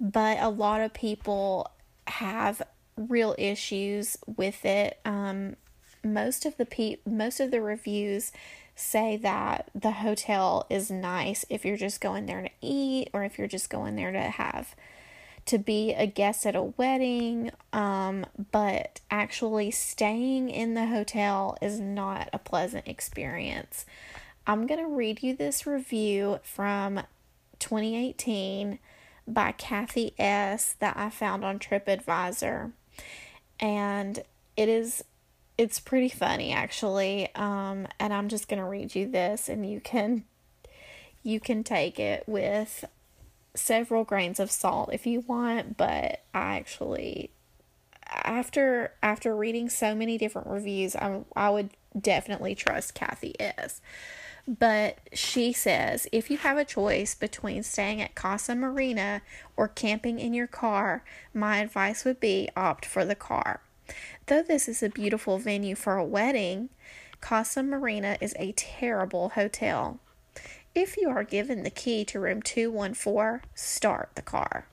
but 0.00 0.38
a 0.40 0.48
lot 0.48 0.80
of 0.80 0.94
people 0.94 1.70
have 2.06 2.62
real 2.96 3.34
issues 3.38 4.16
with 4.26 4.64
it. 4.64 4.98
Um, 5.04 5.56
most 6.02 6.44
of 6.44 6.56
the 6.56 6.66
pe- 6.66 6.98
most 7.06 7.40
of 7.40 7.50
the 7.50 7.60
reviews 7.60 8.32
say 8.76 9.16
that 9.16 9.70
the 9.74 9.92
hotel 9.92 10.66
is 10.68 10.90
nice 10.90 11.44
if 11.48 11.64
you're 11.64 11.76
just 11.76 12.00
going 12.00 12.26
there 12.26 12.42
to 12.42 12.50
eat 12.60 13.08
or 13.12 13.24
if 13.24 13.38
you're 13.38 13.46
just 13.46 13.70
going 13.70 13.96
there 13.96 14.12
to 14.12 14.20
have 14.20 14.74
to 15.46 15.58
be 15.58 15.92
a 15.92 16.06
guest 16.06 16.46
at 16.46 16.56
a 16.56 16.62
wedding. 16.62 17.50
Um, 17.72 18.26
but 18.50 19.00
actually 19.10 19.70
staying 19.70 20.50
in 20.50 20.74
the 20.74 20.86
hotel 20.86 21.56
is 21.62 21.78
not 21.78 22.28
a 22.32 22.38
pleasant 22.38 22.88
experience. 22.88 23.84
I'm 24.46 24.66
going 24.66 24.80
to 24.80 24.94
read 24.94 25.22
you 25.22 25.36
this 25.36 25.66
review 25.66 26.40
from 26.42 27.02
2018 27.58 28.78
by 29.26 29.52
kathy 29.52 30.12
s 30.18 30.74
that 30.80 30.94
i 30.98 31.08
found 31.08 31.44
on 31.46 31.58
tripadvisor 31.58 32.72
and 33.60 34.22
it 34.56 34.68
is 34.68 35.04
it's 35.56 35.78
pretty 35.78 36.08
funny 36.08 36.52
actually. 36.52 37.32
Um 37.34 37.86
and 38.00 38.12
i'm 38.12 38.28
just 38.28 38.48
going 38.48 38.60
to 38.60 38.68
read 38.68 38.94
you 38.94 39.08
this 39.08 39.48
and 39.48 39.68
you 39.68 39.80
can 39.80 40.24
you 41.22 41.40
can 41.40 41.64
take 41.64 41.98
it 41.98 42.22
with 42.26 42.84
several 43.54 44.04
grains 44.04 44.38
of 44.40 44.50
salt 44.50 44.90
if 44.92 45.06
you 45.06 45.20
want 45.20 45.76
but 45.76 46.22
i 46.34 46.56
actually 46.56 47.30
after 48.06 48.92
after 49.02 49.34
reading 49.34 49.70
so 49.70 49.94
many 49.94 50.18
different 50.18 50.48
reviews 50.48 50.96
i 50.96 51.20
i 51.36 51.48
would 51.48 51.70
definitely 51.98 52.54
trust 52.54 52.94
kathy 52.94 53.34
s 53.40 53.80
but 54.46 54.98
she 55.12 55.52
says 55.52 56.06
if 56.12 56.30
you 56.30 56.38
have 56.38 56.58
a 56.58 56.64
choice 56.64 57.14
between 57.14 57.62
staying 57.62 58.00
at 58.00 58.14
Casa 58.14 58.54
Marina 58.54 59.22
or 59.56 59.68
camping 59.68 60.18
in 60.18 60.34
your 60.34 60.46
car, 60.46 61.02
my 61.32 61.58
advice 61.58 62.04
would 62.04 62.20
be 62.20 62.48
opt 62.56 62.84
for 62.84 63.04
the 63.04 63.14
car. 63.14 63.60
Though 64.26 64.42
this 64.42 64.68
is 64.68 64.82
a 64.82 64.88
beautiful 64.88 65.38
venue 65.38 65.74
for 65.74 65.96
a 65.96 66.04
wedding, 66.04 66.70
Casa 67.20 67.62
Marina 67.62 68.18
is 68.20 68.34
a 68.38 68.52
terrible 68.52 69.30
hotel. 69.30 69.98
If 70.74 70.96
you 70.96 71.08
are 71.08 71.24
given 71.24 71.62
the 71.62 71.70
key 71.70 72.04
to 72.06 72.20
room 72.20 72.42
214, 72.42 73.40
start 73.54 74.10
the 74.14 74.22
car. 74.22 74.66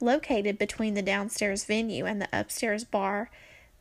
Located 0.00 0.58
between 0.58 0.94
the 0.94 1.02
downstairs 1.02 1.64
venue 1.64 2.06
and 2.06 2.20
the 2.20 2.28
upstairs 2.32 2.84
bar, 2.84 3.30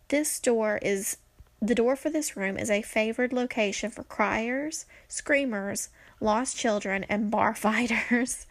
this 0.10 0.40
door 0.40 0.80
is 0.82 1.18
the 1.62 1.76
door 1.76 1.96
for 1.96 2.10
this 2.10 2.38
room 2.38 2.58
is 2.58 2.70
a 2.70 2.82
favored 2.82 3.34
location 3.34 3.90
for 3.90 4.04
criers, 4.04 4.86
screamers, 5.08 5.90
lost 6.20 6.58
children, 6.58 7.04
and 7.10 7.32
bar 7.32 7.56
fighters. 7.56 8.46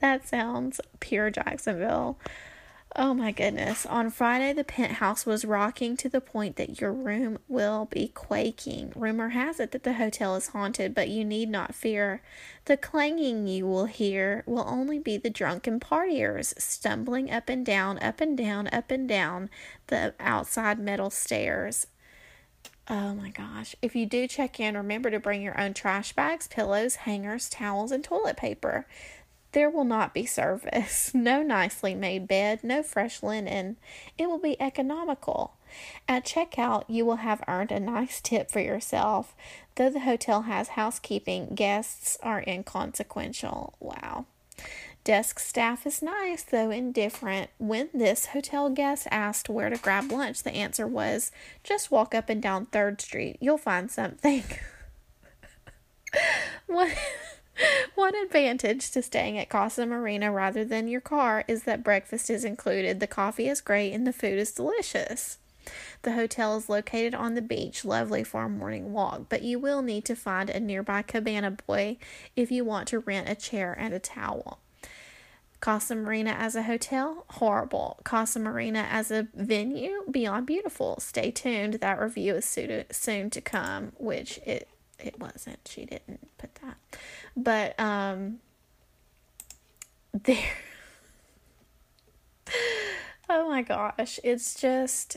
that 0.00 0.26
sounds 0.28 0.80
pure 1.00 1.30
Jacksonville. 1.30 2.18
Oh 2.96 3.12
my 3.12 3.32
goodness. 3.32 3.86
On 3.86 4.08
Friday, 4.08 4.52
the 4.52 4.62
penthouse 4.62 5.26
was 5.26 5.44
rocking 5.44 5.96
to 5.96 6.08
the 6.08 6.20
point 6.20 6.54
that 6.54 6.80
your 6.80 6.92
room 6.92 7.38
will 7.48 7.86
be 7.86 8.06
quaking. 8.06 8.92
Rumor 8.94 9.30
has 9.30 9.58
it 9.58 9.72
that 9.72 9.82
the 9.82 9.94
hotel 9.94 10.36
is 10.36 10.48
haunted, 10.48 10.94
but 10.94 11.08
you 11.08 11.24
need 11.24 11.48
not 11.48 11.74
fear. 11.74 12.22
The 12.66 12.76
clanging 12.76 13.48
you 13.48 13.66
will 13.66 13.86
hear 13.86 14.44
will 14.46 14.64
only 14.68 15.00
be 15.00 15.16
the 15.16 15.28
drunken 15.28 15.80
partiers 15.80 16.56
stumbling 16.60 17.32
up 17.32 17.48
and 17.48 17.66
down, 17.66 17.98
up 17.98 18.20
and 18.20 18.38
down, 18.38 18.68
up 18.68 18.92
and 18.92 19.08
down 19.08 19.50
the 19.88 20.14
outside 20.20 20.78
metal 20.78 21.10
stairs. 21.10 21.88
Oh 22.88 23.14
my 23.14 23.30
gosh. 23.30 23.74
If 23.80 23.96
you 23.96 24.04
do 24.04 24.28
check 24.28 24.60
in, 24.60 24.76
remember 24.76 25.10
to 25.10 25.18
bring 25.18 25.40
your 25.40 25.58
own 25.58 25.72
trash 25.72 26.12
bags, 26.12 26.46
pillows, 26.48 26.96
hangers, 26.96 27.48
towels, 27.48 27.90
and 27.90 28.04
toilet 28.04 28.36
paper. 28.36 28.86
There 29.52 29.70
will 29.70 29.84
not 29.84 30.12
be 30.12 30.26
service, 30.26 31.12
no 31.14 31.42
nicely 31.42 31.94
made 31.94 32.26
bed, 32.26 32.62
no 32.62 32.82
fresh 32.82 33.22
linen. 33.22 33.76
It 34.18 34.28
will 34.28 34.38
be 34.38 34.60
economical. 34.60 35.54
At 36.08 36.26
checkout, 36.26 36.84
you 36.88 37.06
will 37.06 37.16
have 37.16 37.42
earned 37.48 37.72
a 37.72 37.80
nice 37.80 38.20
tip 38.20 38.50
for 38.50 38.60
yourself. 38.60 39.34
Though 39.76 39.90
the 39.90 40.00
hotel 40.00 40.42
has 40.42 40.68
housekeeping, 40.68 41.54
guests 41.54 42.18
are 42.22 42.42
inconsequential. 42.46 43.74
Wow. 43.80 44.26
Desk 45.04 45.38
staff 45.38 45.86
is 45.86 46.00
nice, 46.00 46.42
though 46.42 46.70
indifferent. 46.70 47.50
When 47.58 47.90
this 47.92 48.26
hotel 48.26 48.70
guest 48.70 49.06
asked 49.10 49.50
where 49.50 49.68
to 49.68 49.76
grab 49.76 50.10
lunch, 50.10 50.42
the 50.42 50.54
answer 50.54 50.86
was 50.86 51.30
just 51.62 51.90
walk 51.90 52.14
up 52.14 52.30
and 52.30 52.40
down 52.40 52.64
3rd 52.66 53.02
Street. 53.02 53.36
You'll 53.38 53.58
find 53.58 53.90
something. 53.90 54.44
one, 56.66 56.92
one 57.94 58.14
advantage 58.14 58.90
to 58.92 59.02
staying 59.02 59.36
at 59.36 59.50
Casa 59.50 59.84
Marina 59.84 60.32
rather 60.32 60.64
than 60.64 60.88
your 60.88 61.02
car 61.02 61.44
is 61.46 61.64
that 61.64 61.84
breakfast 61.84 62.30
is 62.30 62.42
included. 62.42 62.98
The 62.98 63.06
coffee 63.06 63.48
is 63.48 63.60
great 63.60 63.92
and 63.92 64.06
the 64.06 64.12
food 64.12 64.38
is 64.38 64.52
delicious. 64.52 65.36
The 66.00 66.12
hotel 66.12 66.56
is 66.56 66.70
located 66.70 67.14
on 67.14 67.34
the 67.34 67.42
beach, 67.42 67.84
lovely 67.84 68.24
for 68.24 68.44
a 68.44 68.48
morning 68.48 68.94
walk, 68.94 69.26
but 69.28 69.42
you 69.42 69.58
will 69.58 69.82
need 69.82 70.06
to 70.06 70.16
find 70.16 70.48
a 70.48 70.60
nearby 70.60 71.02
cabana 71.02 71.50
boy 71.50 71.98
if 72.34 72.50
you 72.50 72.64
want 72.64 72.88
to 72.88 73.00
rent 73.00 73.28
a 73.28 73.34
chair 73.34 73.76
and 73.78 73.92
a 73.92 73.98
towel. 73.98 74.60
Casa 75.64 75.94
Marina 75.94 76.32
as 76.32 76.56
a 76.56 76.64
hotel, 76.64 77.24
horrible. 77.30 77.98
Casa 78.04 78.38
Marina 78.38 78.86
as 78.90 79.10
a 79.10 79.28
venue, 79.32 80.02
beyond 80.10 80.46
beautiful. 80.46 81.00
Stay 81.00 81.30
tuned. 81.30 81.72
That 81.80 81.98
review 81.98 82.34
is 82.34 82.44
soon 82.44 83.30
to 83.30 83.40
come, 83.40 83.92
which 83.96 84.38
it 84.44 84.68
it 84.98 85.18
wasn't. 85.18 85.60
She 85.64 85.86
didn't 85.86 86.28
put 86.36 86.54
that. 86.56 86.76
But 87.34 87.80
um 87.80 88.40
there 90.12 90.52
Oh 93.30 93.48
my 93.48 93.62
gosh, 93.62 94.20
it's 94.22 94.54
just 94.60 95.16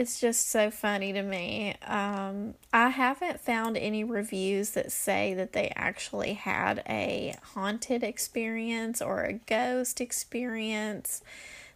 it's 0.00 0.18
just 0.18 0.48
so 0.48 0.70
funny 0.70 1.12
to 1.12 1.20
me. 1.20 1.74
Um, 1.86 2.54
I 2.72 2.88
haven't 2.88 3.38
found 3.38 3.76
any 3.76 4.02
reviews 4.02 4.70
that 4.70 4.92
say 4.92 5.34
that 5.34 5.52
they 5.52 5.70
actually 5.76 6.32
had 6.32 6.82
a 6.88 7.36
haunted 7.52 8.02
experience 8.02 9.02
or 9.02 9.24
a 9.24 9.34
ghost 9.34 10.00
experience. 10.00 11.20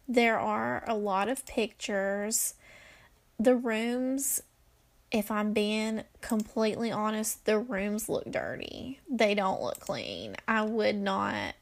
There 0.09 0.39
are 0.39 0.85
a 0.87 0.97
lot 0.97 1.29
of 1.29 1.45
pictures. 1.45 2.55
The 3.39 3.55
rooms, 3.55 4.43
if 5.13 5.31
I'm 5.31 5.53
being 5.53 6.05
completely 6.23 6.91
honest, 6.91 7.45
the 7.45 7.59
rooms 7.59 8.09
look 8.09 8.25
dirty. 8.31 9.01
They 9.07 9.35
don't 9.35 9.61
look 9.61 9.81
clean. 9.81 10.37
I 10.49 10.63
would 10.63 10.97
not 10.97 11.57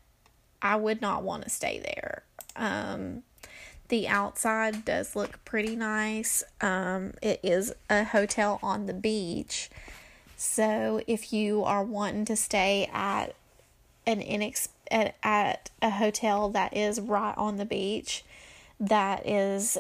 I 0.65 0.77
would 0.77 1.03
not 1.03 1.25
want 1.25 1.43
to 1.43 1.51
stay 1.51 1.81
there. 1.81 2.23
Um, 2.55 3.25
the 3.93 4.09
outside 4.09 4.87
does 4.87 5.15
look 5.15 5.45
pretty 5.45 5.77
nice. 5.77 6.43
Um, 6.63 7.13
it 7.21 7.39
is 7.43 7.75
a 7.91 8.05
hotel 8.05 8.59
on 8.63 8.87
the 8.87 8.95
beach. 8.95 9.69
So 10.35 11.03
if 11.07 11.31
you 11.31 11.63
are 11.65 11.85
wanting 11.85 12.25
to 12.25 12.35
stay 12.35 12.89
at 12.91 13.35
an 14.07 14.21
inex- 14.23 14.71
at, 14.91 15.17
at 15.23 15.71
a 15.83 15.91
hotel 15.91 16.49
that 16.49 16.75
is 16.75 17.03
right 17.03 17.35
on 17.37 17.59
the 17.59 17.67
beach, 17.67 18.25
that 18.81 19.29
is 19.29 19.77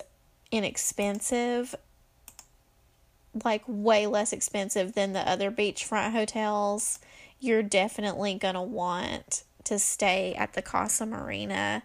inexpensive, 0.50 1.74
like 3.42 3.62
way 3.66 4.06
less 4.06 4.34
expensive 4.34 4.92
than 4.92 5.14
the 5.14 5.26
other 5.26 5.50
beachfront 5.50 6.12
hotels, 6.12 6.98
you're 7.40 7.62
definitely 7.62 8.34
going 8.34 8.56
to 8.56 8.60
want 8.60 9.44
to 9.64 9.78
stay 9.78 10.34
at 10.34 10.52
the 10.52 10.60
Casa 10.60 11.06
Marina 11.06 11.82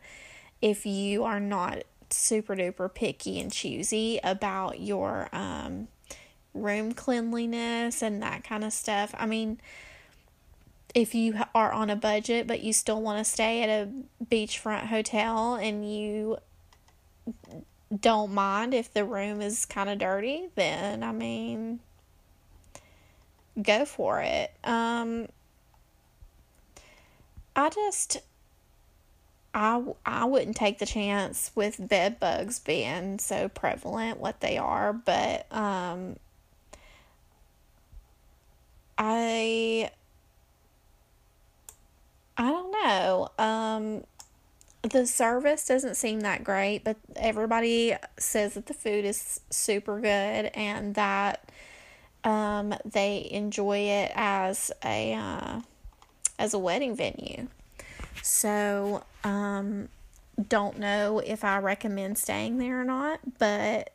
if 0.62 0.86
you 0.86 1.24
are 1.24 1.40
not 1.40 1.84
super 2.10 2.56
duper 2.56 2.94
picky 2.94 3.40
and 3.40 3.52
choosy 3.52 4.20
about 4.24 4.80
your 4.80 5.30
um, 5.34 5.88
room 6.54 6.94
cleanliness 6.94 8.02
and 8.02 8.22
that 8.22 8.44
kind 8.44 8.64
of 8.64 8.74
stuff. 8.74 9.14
I 9.18 9.26
mean, 9.26 9.60
if 10.96 11.14
you 11.14 11.40
are 11.54 11.72
on 11.72 11.90
a 11.90 11.96
budget 11.96 12.48
but 12.48 12.62
you 12.62 12.74
still 12.74 13.02
want 13.02 13.24
to 13.24 13.30
stay 13.30 13.62
at 13.64 13.70
a 13.70 13.90
beachfront 14.26 14.88
hotel 14.88 15.56
and 15.56 15.90
you 15.92 16.38
don't 18.00 18.34
mind 18.34 18.74
if 18.74 18.94
the 18.94 19.06
room 19.06 19.42
is 19.42 19.66
kind 19.66 19.90
of 19.90 20.00
dirty, 20.00 20.48
then 20.56 21.04
I 21.04 21.12
mean, 21.12 21.80
go 23.62 23.86
for 23.86 24.22
it. 24.22 24.52
Um, 24.64 25.28
I 27.56 27.70
just 27.70 28.18
I, 29.58 29.84
I 30.06 30.26
wouldn't 30.26 30.56
take 30.56 30.78
the 30.78 30.86
chance 30.86 31.50
with 31.56 31.90
bed 31.90 32.20
bugs 32.20 32.60
being 32.60 33.18
so 33.18 33.50
prevalent 33.50 34.20
what 34.20 34.40
they 34.40 34.60
are 34.60 34.94
but 34.94 35.52
um 35.52 36.18
I 39.00 39.90
I 42.38 42.50
don't 42.52 42.72
know. 42.72 43.30
Um 43.40 44.04
the 44.84 45.08
service 45.08 45.66
doesn't 45.66 45.96
seem 45.96 46.20
that 46.20 46.44
great 46.44 46.84
but 46.84 46.98
everybody 47.16 47.96
says 48.20 48.54
that 48.54 48.68
the 48.68 48.76
food 48.76 49.06
is 49.06 49.40
super 49.50 50.00
good 50.00 50.52
and 50.54 50.94
that 50.94 51.50
um 52.24 52.76
they 52.86 53.28
enjoy 53.32 53.80
it 53.80 54.12
as 54.14 54.72
a 54.86 55.16
uh, 55.16 55.62
as 56.38 56.54
a 56.54 56.60
wedding 56.60 56.96
venue 56.96 57.48
so, 58.22 59.04
um, 59.24 59.90
don't 60.50 60.78
know 60.78 61.20
if 61.20 61.44
I 61.44 61.58
recommend 61.60 62.18
staying 62.18 62.58
there 62.58 62.82
or 62.82 62.86
not, 62.86 63.20
but 63.40 63.92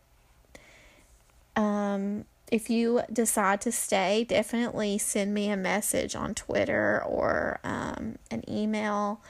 um, 1.55 2.25
if 2.51 2.69
you 2.69 3.03
decide 3.13 3.61
to 3.63 3.73
stay, 3.73 4.25
definitely 4.25 4.99
send 4.99 5.33
me 5.33 5.49
a 5.51 5.57
message 5.57 6.17
on 6.17 6.35
Twitter 6.35 7.03
or 7.07 7.61
um, 7.63 8.19
an 8.31 8.43
email, 8.49 9.21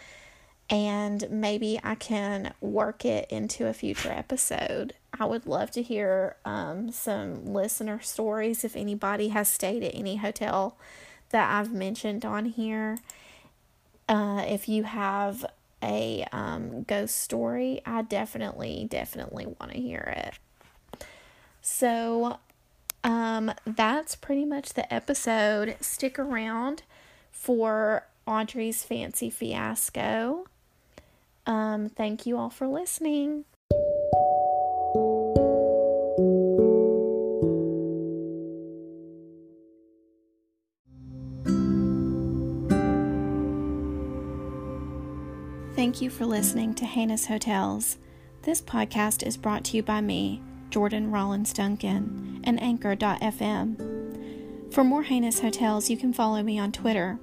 and 0.70 1.28
maybe 1.30 1.78
I 1.84 1.95
can 1.95 2.55
work 2.61 3.05
it 3.05 3.30
into 3.30 3.66
a 3.66 3.74
future 3.74 4.11
episode. 4.11 4.95
I 5.18 5.26
would 5.26 5.47
love 5.47 5.70
to 5.72 5.82
hear 5.82 6.36
um, 6.45 6.90
some 6.90 7.45
listener 7.45 8.01
stories 8.01 8.64
if 8.64 8.74
anybody 8.74 9.28
has 9.28 9.49
stayed 9.49 9.82
at 9.82 9.95
any 9.95 10.16
hotel 10.16 10.76
that 11.30 11.53
I've 11.53 11.72
mentioned 11.72 12.24
on 12.24 12.47
here. 12.47 12.99
Uh, 14.13 14.45
if 14.47 14.69
you 14.69 14.83
have 14.83 15.43
a 15.83 16.27
um, 16.33 16.83
ghost 16.83 17.17
story, 17.17 17.81
I 17.87 18.03
definitely, 18.03 18.87
definitely 18.91 19.47
want 19.47 19.73
to 19.73 19.79
hear 19.81 20.13
it. 20.15 21.05
So, 21.63 22.37
um, 23.03 23.53
that's 23.65 24.15
pretty 24.15 24.45
much 24.45 24.75
the 24.75 24.93
episode. 24.93 25.77
Stick 25.81 26.19
around 26.19 26.83
for 27.31 28.07
Audrey's 28.27 28.85
fancy 28.85 29.31
fiasco. 29.31 30.45
Um, 31.47 31.89
thank 31.89 32.27
you 32.27 32.37
all 32.37 32.51
for 32.51 32.67
listening. 32.67 33.47
Thank 45.93 46.01
you 46.01 46.09
for 46.09 46.24
listening 46.24 46.72
to 46.76 46.86
Heinous 46.86 47.26
Hotels. 47.26 47.99
This 48.45 48.62
podcast 48.62 49.26
is 49.26 49.36
brought 49.36 49.62
to 49.64 49.76
you 49.76 49.82
by 49.82 50.01
me, 50.01 50.40
Jordan 50.70 51.11
Rollins 51.11 51.53
Duncan, 51.53 52.40
and 52.45 52.59
Anchor.fm. 52.62 54.72
For 54.72 54.84
more 54.84 55.03
Heinous 55.03 55.40
Hotels, 55.40 55.90
you 55.90 55.99
can 55.99 56.14
follow 56.14 56.43
me 56.43 56.59
on 56.59 56.72
Twitter. 56.72 57.18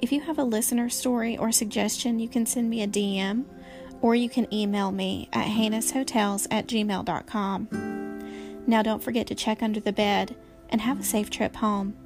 If 0.00 0.10
you 0.10 0.22
have 0.22 0.40
a 0.40 0.42
listener 0.42 0.90
story 0.90 1.38
or 1.38 1.52
suggestion, 1.52 2.18
you 2.18 2.28
can 2.28 2.46
send 2.46 2.68
me 2.68 2.82
a 2.82 2.88
DM 2.88 3.44
or 4.00 4.16
you 4.16 4.28
can 4.28 4.52
email 4.52 4.90
me 4.90 5.28
at 5.32 5.46
heinousHotels 5.46 6.48
at 6.50 6.66
gmail.com. 6.66 7.68
Now, 8.66 8.82
don't 8.82 9.04
forget 9.04 9.28
to 9.28 9.36
check 9.36 9.62
under 9.62 9.78
the 9.78 9.92
bed 9.92 10.34
and 10.68 10.80
have 10.80 10.98
a 10.98 11.04
safe 11.04 11.30
trip 11.30 11.54
home. 11.54 11.96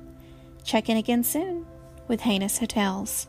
Check 0.65 0.91
in 0.91 0.99
again 0.99 1.25
soon 1.25 1.65
with 2.09 2.21
Heinous 2.21 2.59
Hotels. 2.59 3.29